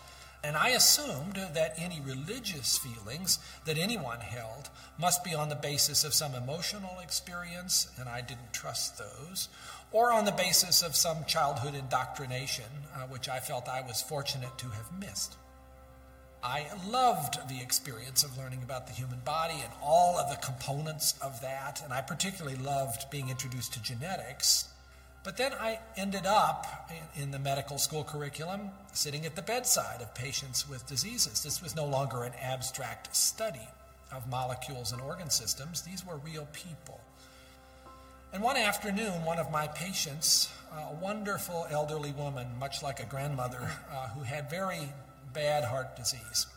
And 0.44 0.58
I 0.58 0.70
assumed 0.70 1.36
that 1.36 1.74
any 1.78 2.02
religious 2.02 2.78
feelings 2.78 3.40
that 3.64 3.78
anyone 3.78 4.20
held 4.20 4.70
must 5.00 5.24
be 5.24 5.34
on 5.34 5.48
the 5.48 5.56
basis 5.56 6.04
of 6.04 6.14
some 6.14 6.36
emotional 6.36 7.00
experience, 7.02 7.88
and 7.98 8.10
I 8.10 8.20
didn't 8.20 8.52
trust 8.52 8.98
those, 8.98 9.48
or 9.94 10.12
on 10.12 10.26
the 10.26 10.34
basis 10.34 10.84
of 10.84 10.98
some 10.98 11.24
childhood 11.26 11.76
indoctrination, 11.76 12.66
uh, 12.94 13.04
which 13.08 13.30
I 13.30 13.40
felt 13.40 13.70
I 13.70 13.84
was 13.84 14.02
fortunate 14.02 14.58
to 14.58 14.68
have 14.68 15.00
missed. 15.00 15.36
I 16.44 16.66
loved 16.90 17.48
the 17.48 17.62
experience 17.62 18.26
of 18.26 18.38
learning 18.38 18.64
about 18.64 18.86
the 18.86 18.92
human 18.92 19.20
body 19.20 19.62
and 19.64 19.72
all 19.82 20.18
of 20.18 20.30
the 20.30 20.46
components 20.46 21.16
of 21.22 21.40
that, 21.40 21.82
and 21.82 21.94
I 21.94 22.02
particularly 22.02 22.58
loved 22.58 23.10
being 23.10 23.30
introduced 23.30 23.74
to 23.74 23.82
genetics 23.82 24.68
but 25.24 25.38
then 25.38 25.54
I 25.54 25.80
ended 25.96 26.26
up 26.26 26.90
in 27.16 27.32
the 27.32 27.40
medical 27.40 27.78
school 27.78 28.04
curriculum 28.04 28.70
sitting 28.92 29.26
at 29.26 29.36
the 29.36 29.42
bedside 29.42 30.02
of 30.02 30.14
patients 30.14 30.70
with 30.70 30.86
diseases. 30.86 31.42
This 31.44 31.62
was 31.62 31.76
no 31.76 31.86
longer 31.86 32.24
an 32.24 32.34
abstract 32.42 33.16
study 33.16 33.68
of 34.12 34.30
molecules 34.30 34.92
and 34.92 35.02
organ 35.02 35.30
systems, 35.30 35.82
these 35.82 36.06
were 36.06 36.18
real 36.18 36.48
people. 36.54 37.02
And 38.32 38.42
one 38.42 38.58
afternoon, 38.58 39.26
one 39.26 39.38
of 39.38 39.52
my 39.52 39.68
patients, 39.68 40.52
a 40.72 40.94
wonderful 40.96 41.68
elderly 41.70 42.12
woman, 42.12 42.48
much 42.60 42.82
like 42.82 43.00
a 43.00 43.06
grandmother, 43.06 43.70
uh, 43.92 44.08
who 44.10 44.24
had 44.24 44.50
very 44.50 44.90
bad 45.34 45.64
heart 45.64 45.96
disease, 45.96 46.48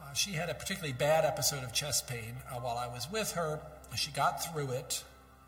uh, 0.00 0.12
she 0.12 0.32
had 0.32 0.48
a 0.48 0.54
particularly 0.54 0.92
bad 0.92 1.24
episode 1.24 1.64
of 1.64 1.72
chest 1.72 2.06
pain 2.06 2.36
uh, 2.50 2.60
while 2.60 2.78
I 2.78 2.86
was 2.86 3.10
with 3.10 3.32
her. 3.32 3.60
She 3.96 4.12
got 4.12 4.44
through 4.52 4.70
it, 4.70 5.02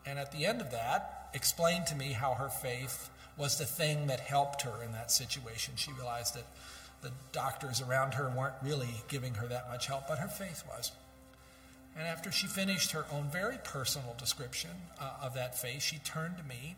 and 0.05 0.19
at 0.19 0.33
the 0.33 0.45
end 0.45 0.61
of 0.61 0.71
that, 0.73 1.16
explained 1.35 1.87
to 1.89 1.95
me 1.95 2.13
how 2.13 2.35
her 2.35 2.49
faith 2.49 3.11
was 3.37 3.59
the 3.59 3.65
thing 3.65 4.07
that 4.07 4.21
helped 4.21 4.63
her 4.63 4.83
in 4.83 4.93
that 4.93 5.11
situation. 5.11 5.75
She 5.77 5.93
realized 5.93 6.35
that 6.35 6.47
the 7.03 7.13
doctors 7.33 7.81
around 7.81 8.15
her 8.15 8.33
weren't 8.35 8.55
really 8.63 9.03
giving 9.09 9.35
her 9.35 9.47
that 9.47 9.69
much 9.69 9.87
help, 9.87 10.09
but 10.09 10.19
her 10.19 10.29
faith 10.29 10.65
was. 10.69 10.93
And 11.97 12.07
after 12.07 12.31
she 12.31 12.47
finished 12.47 12.93
her 12.93 13.07
own 13.13 13.29
very 13.31 13.59
personal 13.63 14.15
description 14.19 14.71
uh, 15.01 15.13
of 15.23 15.35
that 15.35 15.59
faith, 15.59 15.83
she 15.83 15.99
turned 15.99 16.37
to 16.39 16.45
me, 16.45 16.77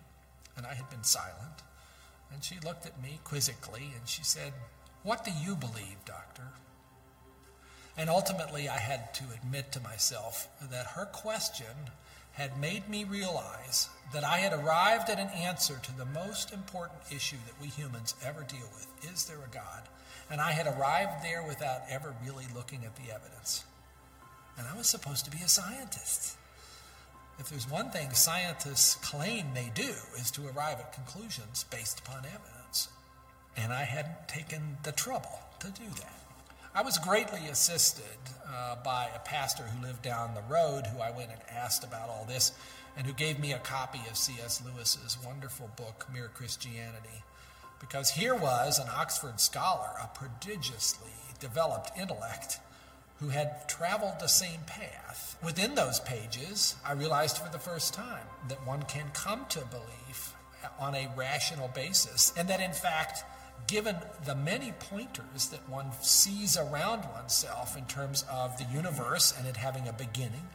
and 0.57 0.67
I 0.67 0.75
had 0.75 0.89
been 0.91 1.05
silent, 1.05 1.63
and 2.33 2.45
she 2.45 2.57
looked 2.65 2.87
at 2.87 3.03
me 3.03 3.21
quizzically, 3.25 3.93
and 3.97 4.07
she 4.07 4.23
said, 4.23 4.53
What 5.03 5.25
do 5.25 5.33
you 5.33 5.55
believe, 5.57 5.97
doctor? 6.05 6.45
And 7.97 8.09
ultimately, 8.09 8.69
I 8.69 8.79
had 8.79 9.13
to 9.15 9.25
admit 9.35 9.73
to 9.73 9.81
myself 9.81 10.49
that 10.71 10.87
her 10.95 11.05
question 11.07 11.91
had 12.39 12.61
made 12.61 12.89
me 12.89 13.03
realize 13.03 13.89
that 14.13 14.23
I 14.23 14.39
had 14.39 14.53
arrived 14.53 15.11
at 15.11 15.19
an 15.19 15.29
answer 15.31 15.81
to 15.83 15.97
the 15.99 16.05
most 16.07 16.53
important 16.53 17.01
issue 17.11 17.37
that 17.47 17.61
we 17.61 17.67
humans 17.67 18.15
ever 18.25 18.45
deal 18.45 18.69
with 18.77 18.87
is 19.13 19.25
there 19.25 19.39
a 19.45 19.53
God? 19.53 19.83
And 20.31 20.41
I 20.41 20.53
had 20.53 20.69
arrived 20.69 21.25
there 21.25 21.43
without 21.43 21.83
ever 21.91 22.15
really 22.25 22.45
looking 22.55 22.85
at 22.85 22.95
the 22.95 23.13
evidence. 23.13 23.65
And 24.57 24.69
I 24.69 24.77
was 24.77 24.89
supposed 24.89 25.25
to 25.25 25.33
be 25.33 25.43
a 25.45 25.49
scientist. 25.49 26.37
If 27.41 27.51
there's 27.51 27.69
one 27.69 27.91
thing 27.91 28.13
scientists 28.13 28.95
claim 28.97 29.47
they 29.55 29.73
do 29.75 29.95
is 30.17 30.31
to 30.33 30.47
arrive 30.47 30.79
at 30.79 30.93
conclusions 30.93 31.65
based 31.65 31.99
upon 31.99 32.19
evidence. 32.19 32.89
And 33.57 33.73
I 33.73 33.83
hadn't 33.83 34.29
taken 34.29 34.79
the 34.85 34.93
trouble 34.93 35.41
to 35.59 35.67
do 35.69 35.89
that. 35.97 36.28
I 36.79 36.83
was 36.83 36.97
greatly 36.97 37.49
assisted 37.51 38.05
uh, 38.49 38.77
by 38.85 39.09
a 39.13 39.19
pastor 39.19 39.65
who 39.65 39.85
lived 39.85 40.03
down 40.03 40.37
the 40.37 40.55
road 40.55 40.87
who 40.87 41.01
I 41.01 41.11
went 41.11 41.33
and 41.33 41.41
asked 41.51 41.83
about 41.83 42.09
all 42.09 42.25
this 42.25 42.53
and 42.97 43.05
who 43.05 43.13
gave 43.13 43.41
me 43.41 43.53
a 43.53 43.59
copy 43.59 43.99
of 44.09 44.17
C.S. 44.17 44.63
Lewis's 44.65 45.19
wonderful 45.27 45.71
book, 45.75 46.07
Mere 46.13 46.29
Christianity. 46.29 47.25
Because 47.81 48.11
here 48.11 48.37
was 48.37 48.79
an 48.79 48.87
Oxford 48.95 49.41
scholar, 49.41 49.91
a 50.01 50.07
prodigiously 50.17 51.11
developed 51.41 51.91
intellect, 51.99 52.61
who 53.19 53.31
had 53.31 53.69
traveled 53.69 54.21
the 54.21 54.29
same 54.29 54.61
path. 54.65 55.37
Within 55.45 55.75
those 55.75 55.99
pages, 55.99 56.77
I 56.87 56.93
realized 56.93 57.39
for 57.39 57.51
the 57.51 57.59
first 57.59 57.93
time 57.93 58.27
that 58.47 58.65
one 58.65 58.85
can 58.85 59.11
come 59.13 59.47
to 59.49 59.65
belief 59.65 60.37
on 60.79 60.95
a 60.95 61.13
rational 61.17 61.73
basis, 61.75 62.33
and 62.37 62.47
that 62.49 62.61
in 62.61 62.73
fact, 62.73 63.25
given 63.67 63.97
the 64.25 64.35
many 64.35 64.73
pointers 64.73 65.49
that 65.51 65.69
one 65.69 65.91
sees 66.01 66.57
around 66.57 67.05
oneself 67.15 67.77
in 67.77 67.85
terms 67.87 68.25
of 68.31 68.57
the 68.59 68.65
universe 68.65 69.35
and 69.37 69.47
it 69.47 69.57
having 69.57 69.89
a 69.89 69.93
beginning, 69.93 70.49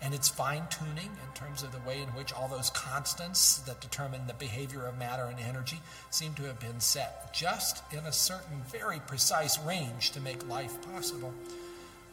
and 0.00 0.14
its 0.14 0.28
fine 0.28 0.64
tuning 0.70 1.10
in 1.10 1.34
terms 1.34 1.62
of 1.62 1.72
the 1.72 1.88
way 1.88 2.00
in 2.00 2.08
which 2.10 2.32
all 2.32 2.48
those 2.48 2.70
constants 2.70 3.58
that 3.58 3.80
determine 3.80 4.26
the 4.26 4.34
behavior 4.34 4.86
of 4.86 4.96
matter 4.96 5.24
and 5.24 5.40
energy 5.40 5.80
seem 6.10 6.34
to 6.34 6.44
have 6.44 6.60
been 6.60 6.78
set 6.80 7.32
just 7.34 7.82
in 7.92 8.00
a 8.00 8.12
certain 8.12 8.62
very 8.70 9.00
precise 9.06 9.58
range 9.60 10.12
to 10.12 10.20
make 10.20 10.48
life 10.48 10.80
possible. 10.92 11.34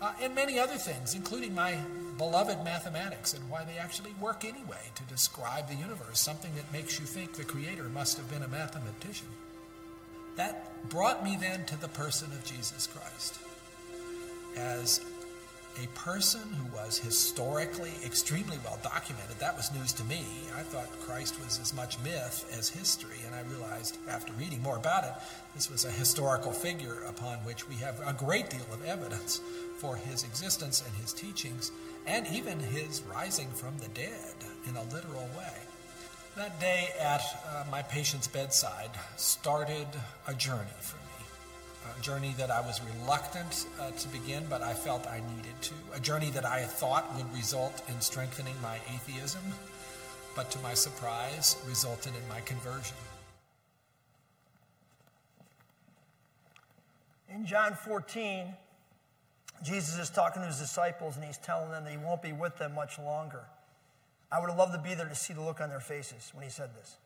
Uh, 0.02 0.12
and 0.22 0.36
many 0.36 0.60
other 0.60 0.76
things, 0.76 1.16
including 1.16 1.54
my 1.56 1.78
beloved 2.18 2.64
mathematics 2.64 3.34
and 3.34 3.50
why 3.50 3.64
they 3.64 3.78
actually 3.78 4.14
work 4.20 4.44
anyway 4.44 4.92
to 4.94 5.04
describe 5.04 5.68
the 5.70 5.76
universe, 5.76 6.20
something 6.20 6.54
that 6.56 6.72
makes 6.74 7.00
you 7.00 7.06
think 7.06 7.34
the 7.34 7.44
Creator 7.44 7.84
must 7.86 8.18
have 8.18 8.30
been 8.30 8.44
a 8.44 8.48
mathematician. 8.48 9.28
That 10.36 10.90
brought 10.90 11.24
me 11.24 11.38
then 11.40 11.66
to 11.66 11.80
the 11.80 11.88
person 11.88 12.32
of 12.32 12.44
Jesus 12.44 12.88
Christ 12.88 13.40
as 14.58 15.02
a 15.84 15.88
person 15.88 16.42
who 16.54 16.76
was 16.76 16.98
historically 16.98 17.92
extremely 18.06 18.58
well 18.64 18.80
documented. 18.82 19.38
That 19.40 19.58
was 19.58 19.74
news 19.74 19.92
to 19.94 20.04
me. 20.06 20.26
I 20.56 20.62
thought 20.62 20.90
Christ 21.02 21.38
was 21.44 21.60
as 21.60 21.74
much 21.74 22.00
myth 22.00 22.50
as 22.58 22.70
history, 22.70 23.18
and 23.26 23.36
I 23.36 23.42
realized 23.50 23.98
after 24.10 24.32
reading 24.34 24.62
more 24.62 24.78
about 24.78 25.04
it, 25.04 25.12
this 25.54 25.70
was 25.70 25.84
a 25.84 25.92
historical 25.92 26.54
figure 26.54 27.04
upon 27.10 27.40
which 27.40 27.68
we 27.68 27.76
have 27.76 28.00
a 28.06 28.14
great 28.14 28.50
deal 28.50 28.66
of 28.72 28.86
evidence 28.86 29.42
for 29.78 29.98
his 29.98 30.24
existence 30.24 30.82
and 30.86 30.96
his 30.96 31.12
teachings, 31.12 31.72
and 32.08 32.26
even 32.28 32.60
his 32.60 33.02
rising 33.04 33.50
from 33.50 33.78
the 33.80 33.90
dead 33.90 34.36
in 34.68 34.78
a 34.78 34.84
literal 34.94 35.30
way. 35.38 35.65
That 36.36 36.60
day 36.60 36.90
at 37.00 37.22
uh, 37.48 37.64
my 37.72 37.82
patient's 37.82 38.28
bedside 38.28 38.92
started 39.16 39.88
a 40.28 40.34
journey 40.34 40.78
for 40.82 40.98
me 40.98 41.06
a 41.98 42.02
journey 42.02 42.34
that 42.38 42.52
I 42.52 42.62
was 42.62 42.82
reluctant 43.02 43.66
uh, 43.80 43.92
to 43.92 44.08
begin, 44.10 44.46
but 44.50 44.62
I 44.62 44.74
felt 44.74 45.08
I 45.08 45.22
needed 45.36 45.62
to. 45.62 45.74
A 45.94 46.00
journey 46.00 46.30
that 46.32 46.46
I 46.46 46.64
thought 46.64 47.16
would 47.16 47.32
result 47.34 47.82
in 47.88 48.00
strengthening 48.02 48.56
my 48.62 48.80
atheism, 48.94 49.42
but 50.36 50.50
to 50.52 50.60
my 50.60 50.74
surprise, 50.74 51.58
resulted 51.68 52.14
in 52.16 52.28
my 52.28 52.42
conversion. 52.42 52.98
In 57.30 57.46
John 57.46 57.74
14, 57.74 58.48
Jesus 59.64 59.98
is 59.98 60.10
talking 60.10 60.42
to 60.42 60.48
his 60.48 60.60
disciples 60.60 61.16
and 61.16 61.26
he's 61.26 61.38
telling 61.38 61.72
them 61.72 61.84
that 61.84 61.92
he 61.92 61.98
won't 61.98 62.22
be 62.22 62.34
with 62.34 62.58
them 62.58 62.74
much 62.76 62.98
longer. 63.00 63.44
I 64.36 64.40
would 64.40 64.50
have 64.50 64.58
loved 64.58 64.74
to 64.74 64.80
be 64.80 64.94
there 64.96 65.08
to 65.08 65.16
see 65.16 65.34
the 65.34 65.42
look 65.42 65.62
on 65.62 65.70
their 65.70 65.80
faces 65.80 66.32
when 66.34 66.44
he 66.44 66.50
said 66.50 66.72
this. 66.76 66.98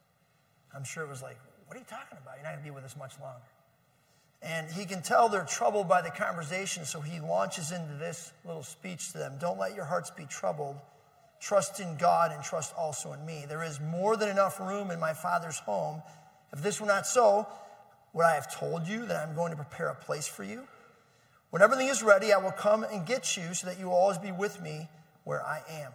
I'm 0.75 0.83
sure 0.83 1.03
it 1.03 1.09
was 1.09 1.21
like, 1.21 1.37
What 1.67 1.75
are 1.75 1.79
you 1.79 1.85
talking 1.87 2.17
about? 2.19 2.35
You're 2.35 2.43
not 2.43 2.53
going 2.53 2.63
to 2.63 2.71
be 2.71 2.73
with 2.73 2.83
us 2.83 2.97
much 2.97 3.19
longer. 3.21 3.45
And 4.41 4.71
he 4.71 4.85
can 4.85 5.03
tell 5.03 5.29
they're 5.29 5.45
troubled 5.45 5.87
by 5.87 6.01
the 6.01 6.09
conversation, 6.09 6.85
so 6.85 7.01
he 7.01 7.19
launches 7.19 7.71
into 7.71 7.93
this 7.99 8.31
little 8.45 8.63
speech 8.63 9.11
to 9.11 9.19
them 9.19 9.35
Don't 9.39 9.59
let 9.59 9.75
your 9.75 9.85
hearts 9.85 10.09
be 10.09 10.25
troubled. 10.25 10.77
Trust 11.39 11.79
in 11.79 11.97
God 11.97 12.31
and 12.31 12.43
trust 12.43 12.73
also 12.75 13.13
in 13.13 13.23
me. 13.27 13.45
There 13.47 13.63
is 13.63 13.79
more 13.79 14.17
than 14.17 14.29
enough 14.29 14.59
room 14.59 14.89
in 14.89 14.99
my 14.99 15.13
Father's 15.13 15.59
home. 15.59 16.01
If 16.51 16.63
this 16.63 16.81
were 16.81 16.87
not 16.87 17.05
so, 17.05 17.47
would 18.13 18.23
I 18.23 18.33
have 18.33 18.51
told 18.51 18.87
you 18.87 19.05
that 19.05 19.15
I'm 19.15 19.35
going 19.35 19.51
to 19.51 19.55
prepare 19.55 19.89
a 19.89 19.95
place 19.95 20.27
for 20.27 20.43
you? 20.43 20.63
When 21.51 21.61
everything 21.61 21.89
is 21.89 22.01
ready, 22.01 22.33
I 22.33 22.39
will 22.39 22.51
come 22.51 22.83
and 22.83 23.05
get 23.05 23.37
you 23.37 23.53
so 23.53 23.67
that 23.67 23.79
you 23.79 23.85
will 23.85 23.93
always 23.93 24.17
be 24.17 24.31
with 24.31 24.59
me 24.61 24.89
where 25.25 25.45
I 25.45 25.61
am. 25.69 25.91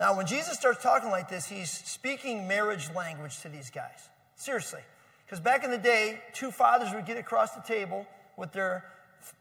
Now, 0.00 0.16
when 0.16 0.26
Jesus 0.26 0.56
starts 0.56 0.82
talking 0.82 1.10
like 1.10 1.28
this, 1.28 1.46
he's 1.46 1.70
speaking 1.70 2.48
marriage 2.48 2.90
language 2.94 3.40
to 3.42 3.48
these 3.48 3.70
guys. 3.70 4.08
Seriously. 4.36 4.80
Because 5.24 5.40
back 5.40 5.64
in 5.64 5.70
the 5.70 5.78
day, 5.78 6.20
two 6.32 6.50
fathers 6.50 6.92
would 6.92 7.06
get 7.06 7.16
across 7.16 7.52
the 7.52 7.62
table 7.62 8.06
with 8.36 8.52
their 8.52 8.84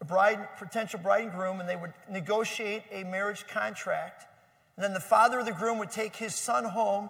bride, 0.08 0.48
potential 0.58 1.00
bride 1.00 1.24
and 1.24 1.32
groom, 1.32 1.60
and 1.60 1.68
they 1.68 1.76
would 1.76 1.94
negotiate 2.10 2.84
a 2.92 3.04
marriage 3.04 3.48
contract. 3.48 4.26
And 4.78 4.84
then 4.84 4.94
the 4.94 5.00
father 5.00 5.40
of 5.40 5.46
the 5.46 5.52
groom 5.52 5.80
would 5.80 5.92
take 5.92 6.16
his 6.16 6.36
son 6.36 6.64
home 6.64 7.10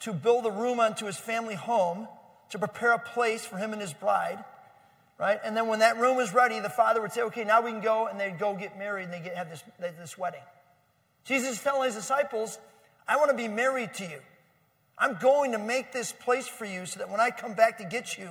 to 0.00 0.12
build 0.12 0.46
a 0.46 0.50
room 0.50 0.80
onto 0.80 1.06
his 1.06 1.16
family 1.16 1.54
home 1.54 2.08
to 2.50 2.58
prepare 2.58 2.92
a 2.92 2.98
place 2.98 3.44
for 3.44 3.56
him 3.56 3.72
and 3.72 3.80
his 3.80 3.92
bride, 3.92 4.44
right? 5.18 5.40
And 5.44 5.56
then 5.56 5.66
when 5.68 5.78
that 5.78 5.98
room 5.98 6.16
was 6.16 6.34
ready, 6.34 6.58
the 6.58 6.70
father 6.70 7.00
would 7.00 7.12
say, 7.12 7.22
"Okay, 7.22 7.44
now 7.44 7.60
we 7.60 7.70
can 7.70 7.80
go," 7.80 8.06
and 8.06 8.18
they'd 8.18 8.38
go 8.38 8.54
get 8.54 8.76
married, 8.76 9.04
and 9.04 9.12
they 9.12 9.20
get 9.20 9.36
have 9.36 9.48
this 9.48 9.62
this 9.78 10.18
wedding. 10.18 10.42
Jesus 11.24 11.52
is 11.52 11.62
telling 11.62 11.84
his 11.84 11.94
disciples, 11.94 12.58
"I 13.06 13.16
want 13.16 13.30
to 13.30 13.36
be 13.36 13.48
married 13.48 13.94
to 13.94 14.04
you." 14.04 14.20
I'm 15.00 15.14
going 15.14 15.52
to 15.52 15.58
make 15.58 15.92
this 15.92 16.12
place 16.12 16.46
for 16.46 16.66
you 16.66 16.84
so 16.84 16.98
that 16.98 17.08
when 17.08 17.20
I 17.20 17.30
come 17.30 17.54
back 17.54 17.78
to 17.78 17.84
get 17.84 18.18
you, 18.18 18.30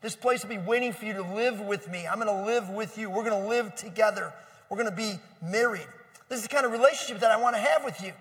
this 0.00 0.14
place 0.14 0.44
will 0.44 0.50
be 0.50 0.58
waiting 0.58 0.92
for 0.92 1.04
you 1.04 1.14
to 1.14 1.22
live 1.22 1.60
with 1.60 1.90
me. 1.90 2.06
I'm 2.06 2.20
going 2.20 2.28
to 2.28 2.46
live 2.46 2.70
with 2.70 2.96
you. 2.96 3.10
We're 3.10 3.28
going 3.28 3.42
to 3.42 3.48
live 3.48 3.74
together. 3.74 4.32
We're 4.70 4.76
going 4.76 4.90
to 4.90 4.96
be 4.96 5.18
married. 5.42 5.88
This 6.28 6.38
is 6.38 6.42
the 6.44 6.54
kind 6.54 6.64
of 6.64 6.70
relationship 6.70 7.20
that 7.20 7.32
I 7.32 7.36
want 7.36 7.56
to 7.56 7.60
have 7.60 7.84
with 7.84 8.00
you. 8.00 8.12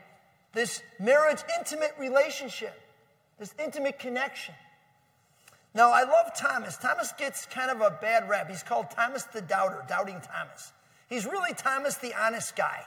This 0.54 0.82
marriage, 1.00 1.38
intimate 1.60 1.94
relationship, 2.00 2.74
this 3.38 3.54
intimate 3.63 4.00
connection. 4.00 4.56
Now, 5.76 5.92
I 5.92 6.02
love 6.02 6.32
Thomas. 6.36 6.78
Thomas 6.78 7.13
gets 7.20 7.46
kind 7.46 7.70
of 7.70 7.82
a 7.82 7.96
bad 8.02 8.28
rap. 8.28 8.50
He's 8.50 8.63
called 8.63 8.90
Thomas 8.90 9.26
the 9.26 9.42
Doubter, 9.42 9.86
Doubting 9.88 10.20
Thomas. 10.22 10.72
He's 11.10 11.28
really 11.28 11.54
Thomas 11.54 11.98
the 11.98 12.16
honest 12.20 12.56
guy. 12.56 12.82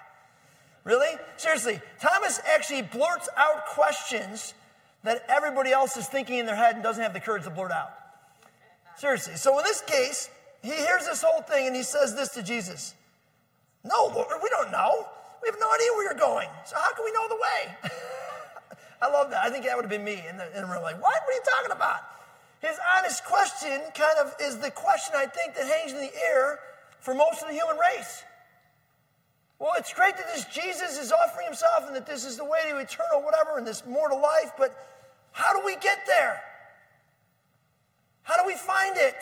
Really? 0.84 1.18
Seriously, 1.36 1.80
Thomas 2.00 2.40
actually 2.46 2.82
blurts 2.82 3.28
out 3.36 3.66
questions 3.66 4.54
that 5.02 5.24
everybody 5.28 5.72
else 5.72 5.96
is 5.96 6.06
thinking 6.06 6.38
in 6.38 6.46
their 6.46 6.56
head 6.56 6.74
and 6.74 6.82
doesn't 6.82 7.02
have 7.02 7.12
the 7.12 7.20
courage 7.20 7.44
to 7.44 7.50
blurt 7.50 7.72
out. 7.72 7.90
Seriously. 8.96 9.36
So 9.36 9.58
in 9.58 9.64
this 9.64 9.82
case, 9.82 10.30
he 10.62 10.72
hears 10.72 11.06
this 11.06 11.22
whole 11.22 11.42
thing 11.42 11.66
and 11.66 11.76
he 11.76 11.82
says 11.82 12.14
this 12.14 12.30
to 12.30 12.42
Jesus 12.42 12.94
No, 13.84 14.10
Lord, 14.14 14.28
we 14.42 14.48
don't 14.50 14.70
know. 14.70 15.06
We 15.42 15.48
have 15.48 15.58
no 15.58 15.70
idea 15.72 15.88
where 15.92 16.04
you're 16.04 16.20
going. 16.20 16.48
So 16.66 16.76
how 16.76 16.92
can 16.92 17.04
we 17.04 17.12
know 17.12 17.28
the 17.28 17.36
way? 17.36 17.90
I 19.02 19.08
love 19.08 19.30
that. 19.30 19.42
I 19.42 19.50
think 19.50 19.64
that 19.64 19.76
would 19.76 19.84
have 19.84 19.90
been 19.90 20.04
me 20.04 20.22
in 20.28 20.36
the, 20.36 20.46
in 20.54 20.62
the 20.62 20.68
room, 20.68 20.82
like, 20.82 21.00
what? 21.00 21.14
What 21.24 21.30
are 21.30 21.32
you 21.32 21.42
talking 21.58 21.72
about? 21.72 22.00
His 22.60 22.76
honest 22.98 23.24
question 23.24 23.80
kind 23.94 24.18
of 24.20 24.34
is 24.38 24.58
the 24.58 24.70
question 24.70 25.14
I 25.16 25.24
think 25.24 25.54
that 25.54 25.64
hangs 25.64 25.92
in 25.92 26.00
the 26.00 26.12
air 26.28 26.58
for 27.00 27.14
most 27.14 27.40
of 27.40 27.48
the 27.48 27.54
human 27.54 27.78
race. 27.78 28.22
Well, 29.60 29.74
it's 29.76 29.92
great 29.92 30.16
that 30.16 30.26
this 30.34 30.46
Jesus 30.46 30.98
is 30.98 31.12
offering 31.12 31.46
himself 31.46 31.84
and 31.86 31.94
that 31.94 32.06
this 32.06 32.24
is 32.24 32.38
the 32.38 32.44
way 32.44 32.60
to 32.70 32.78
eternal 32.78 33.22
whatever 33.22 33.58
and 33.58 33.66
this 33.66 33.84
mortal 33.86 34.20
life, 34.20 34.52
but 34.58 34.74
how 35.32 35.52
do 35.52 35.64
we 35.64 35.76
get 35.76 35.98
there? 36.06 36.40
How 38.22 38.42
do 38.42 38.46
we 38.46 38.54
find 38.54 38.96
it? 38.96 39.14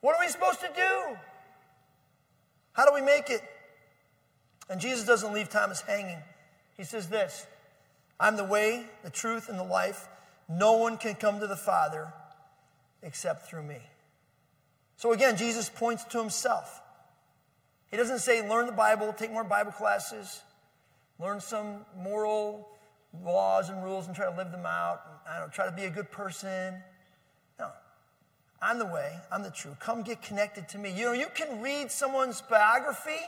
What 0.00 0.16
are 0.16 0.20
we 0.20 0.28
supposed 0.28 0.60
to 0.60 0.70
do? 0.74 1.16
How 2.72 2.84
do 2.84 2.92
we 2.92 3.00
make 3.00 3.30
it? 3.30 3.42
And 4.68 4.80
Jesus 4.80 5.06
doesn't 5.06 5.32
leave 5.32 5.48
Thomas 5.48 5.80
hanging. 5.82 6.18
He 6.76 6.82
says 6.82 7.08
this 7.08 7.46
I'm 8.18 8.36
the 8.36 8.44
way, 8.44 8.86
the 9.04 9.10
truth, 9.10 9.48
and 9.48 9.58
the 9.58 9.64
life. 9.64 10.08
No 10.48 10.72
one 10.72 10.96
can 10.96 11.14
come 11.14 11.38
to 11.40 11.46
the 11.46 11.56
Father 11.56 12.12
except 13.02 13.48
through 13.48 13.62
me. 13.62 13.78
So 14.96 15.12
again, 15.12 15.36
Jesus 15.36 15.68
points 15.68 16.02
to 16.06 16.18
himself. 16.18 16.80
He 17.90 17.96
doesn't 17.96 18.18
say 18.18 18.46
learn 18.48 18.66
the 18.66 18.72
Bible, 18.72 19.12
take 19.12 19.32
more 19.32 19.44
Bible 19.44 19.72
classes, 19.72 20.42
learn 21.18 21.40
some 21.40 21.86
moral 21.96 22.68
laws 23.24 23.70
and 23.70 23.82
rules 23.82 24.06
and 24.06 24.14
try 24.14 24.30
to 24.30 24.36
live 24.36 24.52
them 24.52 24.66
out. 24.66 25.00
I 25.28 25.38
don't 25.38 25.52
try 25.52 25.66
to 25.66 25.72
be 25.72 25.84
a 25.84 25.90
good 25.90 26.10
person. 26.10 26.74
No. 27.58 27.70
I'm 28.60 28.78
the 28.78 28.86
way, 28.86 29.16
I'm 29.32 29.42
the 29.42 29.50
truth. 29.50 29.78
Come 29.78 30.02
get 30.02 30.20
connected 30.22 30.68
to 30.70 30.78
me. 30.78 30.92
You 30.92 31.06
know, 31.06 31.12
you 31.12 31.28
can 31.34 31.62
read 31.62 31.90
someone's 31.90 32.42
biography 32.42 33.20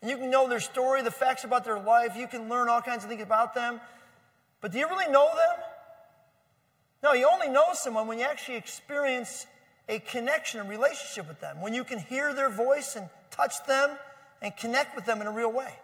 and 0.00 0.10
you 0.10 0.16
can 0.16 0.30
know 0.30 0.48
their 0.48 0.60
story, 0.60 1.02
the 1.02 1.10
facts 1.10 1.44
about 1.44 1.64
their 1.64 1.78
life. 1.78 2.16
You 2.16 2.26
can 2.26 2.48
learn 2.48 2.68
all 2.68 2.80
kinds 2.80 3.04
of 3.04 3.10
things 3.10 3.22
about 3.22 3.54
them. 3.54 3.80
But 4.60 4.72
do 4.72 4.78
you 4.78 4.88
really 4.88 5.10
know 5.10 5.28
them? 5.28 5.64
No, 7.02 7.12
you 7.12 7.28
only 7.30 7.48
know 7.48 7.70
someone 7.72 8.06
when 8.06 8.18
you 8.18 8.24
actually 8.24 8.56
experience 8.56 9.46
a 9.88 9.98
connection, 9.98 10.60
a 10.60 10.64
relationship 10.64 11.28
with 11.28 11.40
them, 11.40 11.60
when 11.60 11.74
you 11.74 11.82
can 11.84 11.98
hear 11.98 12.32
their 12.32 12.48
voice 12.48 12.96
and 12.96 13.08
touch 13.32 13.54
them 13.66 13.96
and 14.40 14.56
connect 14.56 14.94
with 14.94 15.04
them 15.04 15.20
in 15.20 15.26
a 15.26 15.32
real 15.32 15.52
way. 15.52 15.74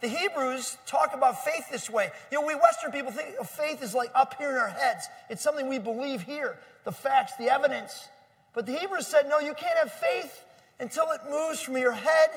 The 0.00 0.08
Hebrews 0.08 0.76
talk 0.86 1.14
about 1.14 1.44
faith 1.44 1.70
this 1.70 1.88
way. 1.88 2.10
You 2.30 2.40
know, 2.40 2.46
we 2.46 2.54
Western 2.54 2.92
people 2.92 3.12
think 3.12 3.36
of 3.38 3.48
faith 3.48 3.82
is 3.82 3.94
like 3.94 4.10
up 4.14 4.34
here 4.38 4.50
in 4.50 4.56
our 4.56 4.68
heads. 4.68 5.06
It's 5.30 5.42
something 5.42 5.68
we 5.68 5.78
believe 5.78 6.22
here, 6.22 6.58
the 6.84 6.92
facts, 6.92 7.32
the 7.38 7.52
evidence. 7.52 8.08
But 8.54 8.66
the 8.66 8.78
Hebrews 8.78 9.06
said, 9.06 9.28
no, 9.28 9.38
you 9.38 9.54
can't 9.54 9.78
have 9.78 9.92
faith 9.92 10.44
until 10.78 11.10
it 11.12 11.20
moves 11.30 11.60
from 11.60 11.76
your 11.76 11.92
head 11.92 12.30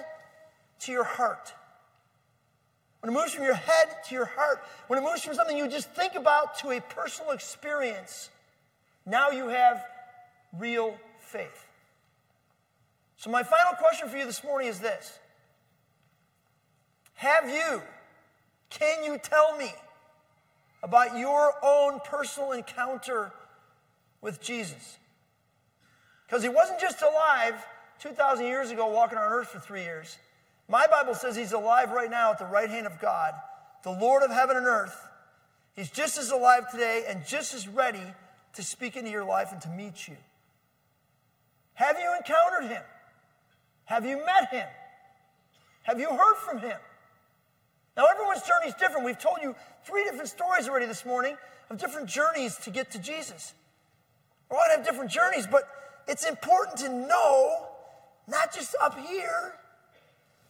to 0.82 0.91
your 0.91 1.04
heart. 1.04 1.54
When 3.02 3.13
it 3.13 3.17
moves 3.17 3.34
from 3.34 3.43
your 3.43 3.56
head 3.56 3.89
to 4.08 4.15
your 4.15 4.26
heart, 4.26 4.63
when 4.88 5.00
it 5.00 5.04
moves 5.04 5.24
from 5.24 5.36
something 5.36 5.58
you 5.58 5.67
just 5.67 5.89
think 5.91 6.15
about 6.15 6.58
to 6.60 6.72
a 6.72 6.82
personal 6.82 7.32
experience, 7.32 8.30
now 9.06 9.30
you 9.30 9.50
have 9.50 9.84
real 10.58 10.96
faith. 11.20 11.67
So, 13.18 13.32
my 13.32 13.42
final 13.42 13.74
question 13.74 14.08
for 14.10 14.16
you 14.16 14.26
this 14.26 14.44
morning 14.44 14.68
is 14.68 14.80
this 14.80 15.18
Have 17.16 17.50
you, 17.50 17.82
can 18.70 19.04
you 19.04 19.18
tell 19.18 19.58
me 19.58 19.72
about 20.84 21.18
your 21.18 21.54
own 21.64 22.00
personal 22.06 22.52
encounter 22.52 23.32
with 24.22 24.40
Jesus? 24.40 24.98
Because 26.28 26.44
he 26.44 26.50
wasn't 26.50 26.80
just 26.80 27.02
alive 27.02 27.56
2,000 28.00 28.46
years 28.46 28.70
ago, 28.70 28.88
walking 28.88 29.18
on 29.18 29.32
earth 29.32 29.48
for 29.48 29.60
three 29.60 29.82
years. 29.82 30.18
My 30.68 30.86
Bible 30.86 31.16
says 31.16 31.36
he's 31.36 31.54
alive 31.54 31.92
right 31.92 32.12
now 32.12 32.32
at 32.32 32.40
the 32.40 32.46
right 32.46 32.70
hand 32.70 32.86
of 32.86 33.00
God, 33.00 33.34
the 33.84 33.92
Lord 33.92 34.22
of 34.22 34.30
heaven 34.30 34.58
and 34.58 34.68
earth. 34.68 34.96
He's 35.76 35.90
just 35.90 36.18
as 36.18 36.30
alive 36.30 36.70
today 36.70 37.06
and 37.08 37.26
just 37.26 37.54
as 37.56 37.68
ready 37.68 38.04
to 38.54 38.64
speak 38.64 38.96
into 38.96 39.10
your 39.10 39.24
life 39.24 39.52
and 39.52 39.62
to 39.62 39.70
meet 39.70 40.08
you. 40.08 40.18
Have 41.76 41.98
you 41.98 42.14
encountered 42.16 42.70
him? 42.70 42.84
Have 43.88 44.06
you 44.06 44.17
met 44.17 44.50
him? 44.52 44.67
Have 45.84 46.00
you 46.00 46.10
heard 46.10 46.36
from 46.36 46.60
him? 46.60 46.78
Now, 47.95 48.06
everyone's 48.12 48.41
journey 48.41 48.67
is 48.67 48.76
different. 48.76 49.06
We've 49.06 49.17
told 49.17 49.38
you 49.41 49.56
three 49.86 50.04
different 50.04 50.30
stories 50.30 50.67
already 50.67 50.86
this 50.86 51.06
morning 51.06 51.36
of 51.69 51.80
different 51.80 52.08
journeys 52.08 52.58
to 52.58 52.69
get 52.69 52.91
to 52.91 53.00
Jesus. 53.00 53.54
We're 54.50 54.58
all 54.58 54.63
have 54.76 54.86
different 54.86 55.10
journeys, 55.10 55.47
but 55.47 55.63
it's 56.08 56.28
important 56.28 56.78
to 56.80 56.89
know, 56.89 57.67
not 58.28 58.54
just 58.54 58.76
up 58.82 59.00
here, 59.00 59.56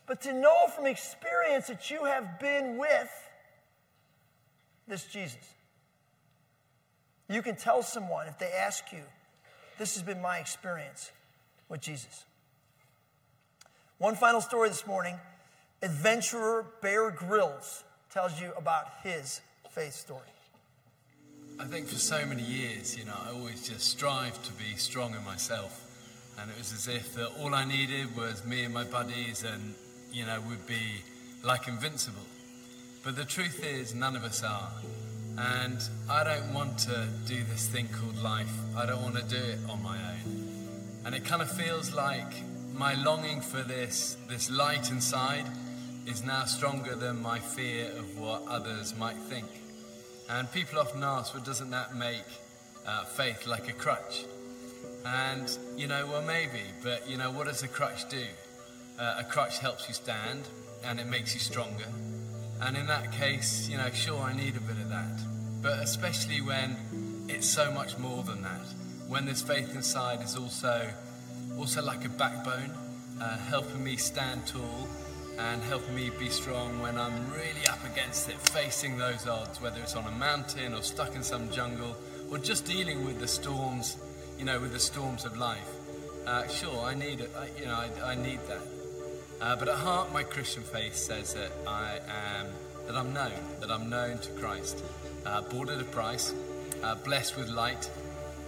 but 0.08 0.22
to 0.22 0.34
know 0.34 0.68
from 0.76 0.88
experience 0.88 1.68
that 1.68 1.92
you 1.92 2.06
have 2.06 2.40
been 2.40 2.78
with 2.78 3.10
this 4.88 5.06
Jesus. 5.06 5.54
You 7.30 7.42
can 7.42 7.56
tell 7.56 7.84
someone 7.84 8.28
if 8.28 8.40
they 8.40 8.52
ask 8.52 8.92
you, 8.92 9.04
This 9.78 9.94
has 9.94 10.04
been 10.04 10.22
my 10.22 10.40
experience 10.40 11.12
with 11.70 11.82
Jesus. 11.82 12.26
One 14.00 14.14
final 14.14 14.42
story 14.42 14.70
this 14.70 14.86
morning 14.86 15.16
adventurer 15.82 16.68
Bear 16.84 17.10
Grylls 17.10 17.84
tells 18.14 18.40
you 18.40 18.52
about 18.56 18.86
his 19.02 19.42
faith 19.72 19.94
story. 19.94 20.22
I 21.60 21.64
think 21.64 21.88
for 21.88 21.96
so 21.96 22.24
many 22.28 22.44
years, 22.44 22.96
you 22.96 23.06
know, 23.06 23.16
I 23.20 23.32
always 23.32 23.68
just 23.68 23.82
strive 23.82 24.40
to 24.44 24.54
be 24.54 24.76
strong 24.76 25.16
in 25.16 25.26
myself. 25.26 25.84
And 26.40 26.52
it 26.52 26.58
was 26.60 26.74
as 26.74 26.88
if 26.88 27.16
that 27.16 27.32
all 27.40 27.56
I 27.56 27.66
needed 27.66 28.16
was 28.16 28.46
me 28.46 28.66
and 28.66 28.74
my 28.74 28.84
buddies 28.84 29.44
and, 29.44 29.74
you 30.12 30.28
know, 30.28 30.42
would 30.48 30.68
be 30.68 31.02
like 31.44 31.68
invincible. 31.68 32.28
But 33.04 33.16
the 33.16 33.26
truth 33.26 33.66
is, 33.66 33.96
none 33.96 34.16
of 34.16 34.24
us 34.24 34.44
are. 34.44 34.74
And 35.40 35.80
I 36.08 36.24
don't 36.24 36.54
want 36.54 36.78
to 36.80 37.08
do 37.26 37.44
this 37.50 37.68
thing 37.68 37.88
called 38.00 38.22
life. 38.22 38.54
I 38.78 38.86
don't 38.86 39.02
want 39.02 39.16
to 39.16 39.24
do 39.24 39.38
it 39.38 39.58
on 39.68 39.82
my 39.82 39.98
own. 39.98 41.02
And 41.04 41.16
it 41.16 41.26
kind 41.26 41.42
of 41.42 41.50
feels 41.50 41.96
like 41.96 42.32
my 42.78 42.94
longing 42.94 43.42
for 43.42 43.64
this, 43.64 44.18
this 44.30 44.52
light 44.52 44.92
inside 44.92 45.46
is 46.06 46.24
now 46.24 46.46
stronger 46.46 46.96
than 46.96 47.20
my 47.20 47.40
fear 47.40 47.92
of 47.98 48.20
what 48.20 48.44
others 48.48 48.96
might 48.96 49.18
think. 49.18 49.48
And 50.30 50.52
people 50.52 50.78
often 50.78 51.04
ask, 51.04 51.34
well, 51.34 51.44
doesn't 51.44 51.72
that 51.72 51.96
make 51.96 52.24
uh, 52.86 53.06
faith 53.06 53.48
like 53.48 53.68
a 53.68 53.74
crutch? 53.74 54.26
And, 55.06 55.58
you 55.76 55.88
know, 55.88 56.06
well, 56.06 56.22
maybe, 56.22 56.62
but, 56.84 57.10
you 57.10 57.18
know, 57.18 57.32
what 57.32 57.48
does 57.48 57.64
a 57.64 57.68
crutch 57.68 58.08
do? 58.10 58.26
Uh, 59.00 59.18
a 59.20 59.24
crutch 59.24 59.58
helps 59.58 59.88
you 59.88 59.96
stand 59.96 60.48
and 60.86 61.00
it 61.00 61.08
makes 61.08 61.34
you 61.34 61.40
stronger. 61.40 61.88
And 62.62 62.78
in 62.78 62.86
that 62.88 63.12
case, 63.12 63.68
you 63.70 63.78
know, 63.78 63.90
sure, 63.90 64.22
I 64.22 64.36
need 64.36 64.56
a 64.56 64.62
bit 64.62 64.78
of 64.78 64.90
that. 64.90 65.20
But 65.64 65.80
especially 65.80 66.42
when 66.42 67.26
it's 67.28 67.50
so 67.50 67.72
much 67.72 67.98
more 67.98 68.22
than 68.24 68.44
that. 68.44 68.66
When 69.08 69.26
this 69.26 69.42
faith 69.42 69.74
inside 69.74 70.22
is 70.22 70.36
also, 70.36 70.90
also 71.58 71.82
like 71.82 72.06
a 72.06 72.10
backbone, 72.10 72.72
uh, 73.22 73.38
helping 73.38 73.84
me 73.84 73.96
stand 73.96 74.46
tall 74.48 74.88
and 75.40 75.62
helping 75.64 75.96
me 75.96 76.10
be 76.20 76.30
strong 76.30 76.80
when 76.82 76.98
I'm 76.98 77.32
really 77.32 77.68
up 77.70 77.84
against 77.86 78.30
it, 78.30 78.36
facing 78.36 78.98
those 78.98 79.28
odds, 79.28 79.62
whether 79.62 79.80
it's 79.82 79.96
on 79.96 80.06
a 80.06 80.12
mountain 80.12 80.74
or 80.74 80.82
stuck 80.82 81.16
in 81.16 81.24
some 81.24 81.50
jungle 81.52 81.96
or 82.32 82.38
just 82.38 82.66
dealing 82.66 83.06
with 83.06 83.20
the 83.20 83.28
storms, 83.28 83.98
you 84.40 84.46
know, 84.46 84.60
with 84.60 84.74
the 84.74 84.80
storms 84.80 85.26
of 85.26 85.38
life. 85.38 85.70
Uh, 86.26 86.48
sure, 86.48 86.84
I 86.84 86.94
need 86.94 87.22
it. 87.22 87.32
I, 87.38 87.48
you 87.60 87.66
know, 87.66 87.76
I, 87.76 88.12
I 88.12 88.16
need 88.16 88.40
that. 88.48 88.62
Uh, 89.40 89.56
but 89.56 89.68
at 89.68 89.76
heart, 89.76 90.12
my 90.12 90.24
Christian 90.24 90.64
faith 90.64 90.96
says 90.96 91.34
that 91.36 91.52
I 91.68 92.00
am, 92.40 92.48
that 92.88 92.96
I'm 92.96 93.14
known, 93.14 93.32
that 93.62 93.70
I'm 93.70 93.90
known 93.90 94.18
to 94.18 94.32
Christ, 94.32 94.84
uh, 95.26 95.42
bought 95.42 95.70
at 95.70 95.80
a 95.80 95.86
price, 95.86 96.34
uh, 96.84 96.96
blessed 96.96 97.38
with 97.38 97.50
light. 97.50 97.90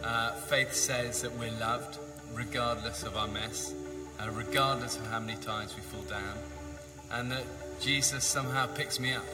Uh, 0.03 0.31
faith 0.31 0.73
says 0.73 1.21
that 1.21 1.37
we're 1.37 1.51
loved, 1.59 1.99
regardless 2.33 3.03
of 3.03 3.17
our 3.17 3.27
mess, 3.27 3.73
uh, 4.19 4.29
regardless 4.31 4.97
of 4.97 5.05
how 5.07 5.19
many 5.19 5.37
times 5.39 5.75
we 5.75 5.81
fall 5.81 6.01
down 6.03 6.37
and 7.11 7.31
that 7.31 7.43
Jesus 7.79 8.23
somehow 8.23 8.67
picks 8.67 8.99
me 8.99 9.13
up. 9.13 9.25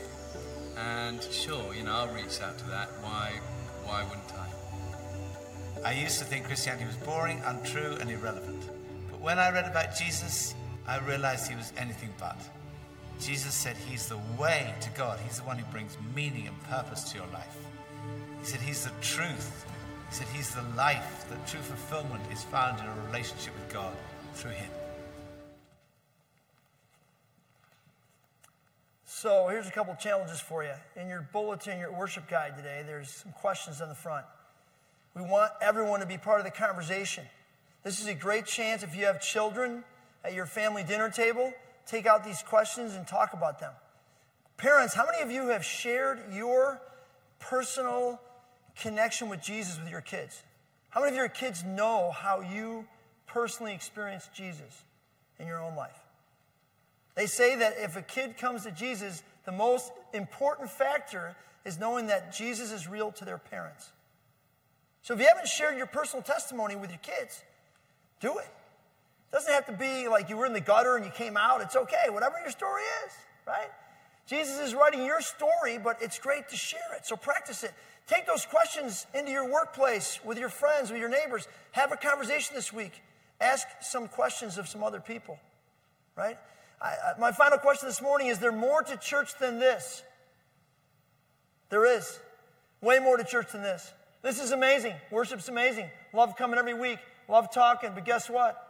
And 0.77 1.21
sure, 1.23 1.73
you 1.73 1.84
know, 1.84 1.93
I'll 1.93 2.13
reach 2.13 2.41
out 2.41 2.58
to 2.60 2.65
that. 2.69 2.89
Why, 3.01 3.34
why 3.84 4.03
wouldn't 4.03 4.34
I? 4.34 5.89
I 5.89 5.91
used 5.93 6.19
to 6.19 6.25
think 6.25 6.45
Christianity 6.45 6.86
was 6.86 6.95
boring, 6.97 7.41
untrue, 7.45 7.97
and 7.99 8.10
irrelevant. 8.10 8.69
But 9.12 9.21
when 9.21 9.39
I 9.39 9.51
read 9.51 9.65
about 9.65 9.95
Jesus, 9.95 10.55
I 10.88 10.99
realized 10.99 11.49
he 11.49 11.55
was 11.55 11.71
anything 11.77 12.10
but. 12.19 12.38
Jesus 13.19 13.53
said 13.53 13.77
he's 13.77 14.10
the 14.10 14.19
way 14.38 14.73
to 14.81 14.89
God. 14.91 15.19
He's 15.25 15.38
the 15.38 15.45
one 15.45 15.58
who 15.58 15.65
brings 15.71 15.97
meaning 16.15 16.47
and 16.47 16.63
purpose 16.63 17.03
to 17.12 17.17
your 17.17 17.27
life. 17.27 17.55
He 18.41 18.45
said 18.45 18.60
he's 18.62 18.84
the 18.84 18.91
truth. 19.01 19.65
Said 20.15 20.28
he's 20.28 20.56
the 20.56 20.63
life. 20.78 21.25
That 21.30 21.45
true 21.45 21.60
fulfillment 21.60 22.23
is 22.32 22.41
found 22.41 22.80
in 22.80 22.86
a 22.86 23.08
relationship 23.08 23.54
with 23.54 23.73
God 23.73 23.93
through 24.34 24.51
him. 24.51 24.69
So 29.04 29.49
here's 29.49 29.67
a 29.67 29.71
couple 29.71 29.93
challenges 29.95 30.39
for 30.39 30.63
you. 30.63 30.71
In 30.95 31.10
your 31.10 31.28
bulletin, 31.34 31.80
your 31.80 31.91
worship 31.91 32.30
guide 32.30 32.56
today, 32.56 32.82
there's 32.86 33.10
some 33.10 33.34
questions 33.34 33.82
on 33.82 33.89
the 33.89 33.95
front. 33.95 34.25
We 35.15 35.21
want 35.21 35.51
everyone 35.62 35.99
to 35.99 36.06
be 36.06 36.17
part 36.17 36.39
of 36.39 36.45
the 36.45 36.51
conversation. 36.51 37.25
This 37.84 37.99
is 37.99 38.08
a 38.08 38.15
great 38.15 38.45
chance 38.45 38.84
if 38.84 38.95
you 38.95 39.08
have 39.08 39.19
children 39.19 39.84
at 40.23 40.34
your 40.34 40.45
family 40.45 40.86
dinner 40.86 41.10
table, 41.10 41.51
take 41.86 42.06
out 42.06 42.23
these 42.23 42.41
questions 42.41 42.93
and 42.93 43.06
talk 43.06 43.34
about 43.34 43.60
them. 43.60 43.73
Parents, 44.56 44.93
how 44.93 45.06
many 45.06 45.21
of 45.21 45.30
you 45.30 45.49
have 45.49 45.65
shared 45.65 46.21
your 46.32 46.80
personal 47.41 48.21
connection 48.81 49.29
with 49.29 49.41
Jesus 49.41 49.79
with 49.79 49.89
your 49.89 50.01
kids? 50.01 50.43
How 50.89 51.01
many 51.01 51.11
of 51.11 51.17
your 51.17 51.29
kids 51.29 51.63
know 51.63 52.11
how 52.11 52.41
you 52.41 52.85
personally 53.27 53.73
experienced 53.73 54.33
Jesus 54.33 54.83
in 55.39 55.47
your 55.47 55.61
own 55.61 55.75
life? 55.75 55.99
They 57.15 57.25
say 57.25 57.55
that 57.57 57.75
if 57.77 57.95
a 57.95 58.01
kid 58.01 58.38
comes 58.38 58.63
to 58.63 58.71
Jesus, 58.71 59.23
the 59.45 59.51
most 59.51 59.91
important 60.13 60.69
factor 60.69 61.35
is 61.65 61.79
knowing 61.79 62.07
that 62.07 62.33
Jesus 62.33 62.71
is 62.71 62.88
real 62.88 63.11
to 63.13 63.25
their 63.25 63.38
parents. 63.38 63.91
So 65.01 65.13
if 65.13 65.19
you 65.19 65.27
haven't 65.27 65.47
shared 65.47 65.77
your 65.77 65.88
personal 65.88 66.23
testimony 66.23 66.75
with 66.75 66.89
your 66.89 66.99
kids, 66.99 67.43
do 68.19 68.38
it. 68.38 68.45
It 68.45 69.31
doesn't 69.31 69.51
have 69.51 69.65
to 69.67 69.73
be 69.73 70.07
like 70.07 70.29
you 70.29 70.38
were 70.38 70.45
in 70.45 70.53
the 70.53 70.61
gutter 70.61 70.95
and 70.95 71.05
you 71.05 71.11
came 71.11 71.38
out. 71.38 71.61
It's 71.61 71.75
okay, 71.75 72.09
whatever 72.09 72.35
your 72.41 72.51
story 72.51 72.83
is, 73.05 73.13
right? 73.45 73.69
Jesus 74.27 74.59
is 74.59 74.73
writing 74.73 75.05
your 75.05 75.21
story, 75.21 75.77
but 75.77 75.97
it's 76.01 76.17
great 76.17 76.49
to 76.49 76.55
share 76.55 76.95
it. 76.95 77.05
So 77.05 77.15
practice 77.15 77.63
it. 77.63 77.73
Take 78.07 78.27
those 78.27 78.45
questions 78.45 79.07
into 79.15 79.31
your 79.31 79.51
workplace 79.51 80.19
with 80.23 80.37
your 80.37 80.49
friends, 80.49 80.91
with 80.91 80.99
your 80.99 81.09
neighbors. 81.09 81.47
Have 81.71 81.91
a 81.91 81.97
conversation 81.97 82.55
this 82.55 82.71
week. 82.71 83.01
Ask 83.41 83.67
some 83.81 84.07
questions 84.07 84.57
of 84.57 84.67
some 84.67 84.83
other 84.83 84.99
people, 84.99 85.39
right? 86.15 86.37
I, 86.81 86.87
I, 86.87 87.19
my 87.19 87.31
final 87.31 87.57
question 87.57 87.89
this 87.89 88.01
morning 88.01 88.27
is 88.27 88.39
there 88.39 88.51
more 88.51 88.83
to 88.83 88.97
church 88.97 89.37
than 89.39 89.59
this? 89.59 90.03
There 91.69 91.85
is. 91.85 92.19
Way 92.81 92.99
more 92.99 93.17
to 93.17 93.23
church 93.23 93.51
than 93.53 93.63
this. 93.63 93.91
This 94.21 94.41
is 94.41 94.51
amazing. 94.51 94.93
Worship's 95.09 95.49
amazing. 95.49 95.89
Love 96.13 96.35
coming 96.37 96.59
every 96.59 96.73
week. 96.75 96.99
Love 97.27 97.51
talking. 97.51 97.91
But 97.95 98.05
guess 98.05 98.29
what? 98.29 98.61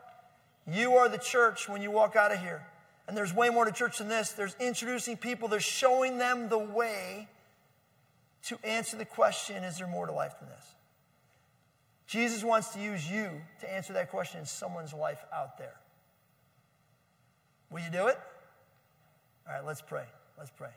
You 0.71 0.95
are 0.95 1.09
the 1.09 1.17
church 1.17 1.67
when 1.67 1.81
you 1.81 1.91
walk 1.91 2.15
out 2.15 2.31
of 2.31 2.39
here. 2.39 2.65
And 3.07 3.15
there's 3.15 3.33
way 3.33 3.49
more 3.49 3.65
to 3.65 3.71
church 3.71 3.97
than 3.97 4.07
this. 4.07 4.31
There's 4.31 4.55
introducing 4.59 5.17
people, 5.17 5.47
there's 5.47 5.63
showing 5.63 6.17
them 6.17 6.49
the 6.49 6.57
way 6.57 7.27
to 8.45 8.59
answer 8.63 8.97
the 8.97 9.05
question 9.05 9.63
is 9.63 9.77
there 9.77 9.87
more 9.87 10.05
to 10.05 10.11
life 10.11 10.33
than 10.39 10.49
this? 10.49 10.75
Jesus 12.07 12.43
wants 12.43 12.69
to 12.69 12.79
use 12.79 13.09
you 13.09 13.29
to 13.61 13.73
answer 13.73 13.93
that 13.93 14.11
question 14.11 14.39
in 14.39 14.45
someone's 14.45 14.93
life 14.93 15.23
out 15.33 15.57
there. 15.57 15.75
Will 17.71 17.79
you 17.79 17.89
do 17.91 18.07
it? 18.07 18.19
All 19.47 19.53
right, 19.55 19.65
let's 19.65 19.81
pray. 19.81 20.05
Let's 20.37 20.51
pray. 20.51 20.69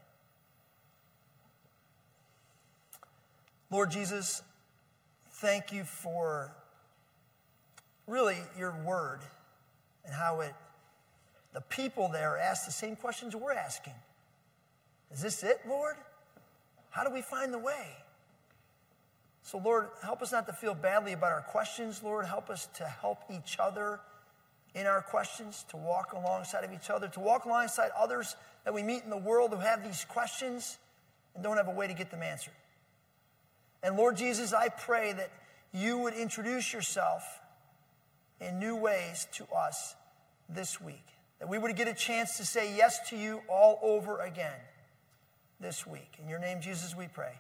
Lord 3.71 3.91
Jesus, 3.91 4.43
thank 5.33 5.73
you 5.73 5.85
for 5.85 6.55
really 8.07 8.39
your 8.57 8.75
word 8.85 9.21
and 10.07 10.15
how 10.15 10.41
it, 10.41 10.55
the 11.53 11.61
people 11.61 12.09
there 12.09 12.39
ask 12.39 12.65
the 12.65 12.73
same 12.73 12.97
questions 12.97 13.37
we're 13.37 13.53
asking. 13.53 13.93
Is 15.13 15.21
this 15.21 15.43
it, 15.43 15.61
Lord? 15.69 15.97
How 16.91 17.05
do 17.05 17.13
we 17.13 17.23
find 17.23 17.53
the 17.53 17.59
way? 17.59 17.97
So, 19.43 19.59
Lord, 19.59 19.89
help 20.03 20.21
us 20.21 20.33
not 20.33 20.47
to 20.47 20.53
feel 20.53 20.75
badly 20.75 21.13
about 21.13 21.33
our 21.33 21.43
questions. 21.43 22.03
Lord, 22.03 22.27
help 22.27 22.51
us 22.51 22.69
to 22.75 22.85
help 22.85 23.19
each 23.31 23.57
other 23.59 24.01
in 24.75 24.87
our 24.87 25.01
questions, 25.01 25.65
to 25.71 25.77
walk 25.77 26.13
alongside 26.13 26.65
of 26.65 26.73
each 26.73 26.91
other, 26.91 27.09
to 27.09 27.21
walk 27.21 27.47
alongside 27.47 27.91
others 27.99 28.37
that 28.65 28.75
we 28.75 28.83
meet 28.83 29.05
in 29.05 29.11
the 29.11 29.17
world 29.17 29.51
who 29.51 29.57
have 29.59 29.83
these 29.83 30.05
questions 30.05 30.79
and 31.35 31.43
don't 31.43 31.57
have 31.57 31.69
a 31.69 31.73
way 31.73 31.87
to 31.87 31.95
get 31.95 32.11
them 32.11 32.23
answered. 32.23 32.53
And 33.83 33.97
Lord 33.97 34.17
Jesus, 34.17 34.53
I 34.53 34.69
pray 34.69 35.13
that 35.13 35.31
you 35.73 35.99
would 35.99 36.15
introduce 36.15 36.73
yourself 36.73 37.23
in 38.41 38.59
new 38.59 38.77
ways 38.77 39.27
to 39.33 39.47
us 39.55 39.95
this 40.49 40.81
week. 40.81 41.05
That 41.39 41.49
we 41.49 41.59
would 41.59 41.75
get 41.77 41.89
a 41.89 41.95
chance 41.95 42.37
to 42.37 42.45
say 42.45 42.77
yes 42.77 43.09
to 43.11 43.17
you 43.17 43.41
all 43.49 43.79
over 43.83 44.21
again 44.21 44.59
this 45.61 45.87
week. 45.87 46.13
In 46.23 46.29
your 46.29 46.39
name, 46.39 46.61
Jesus, 46.61 46.97
we 46.97 47.09
pray. 47.09 47.33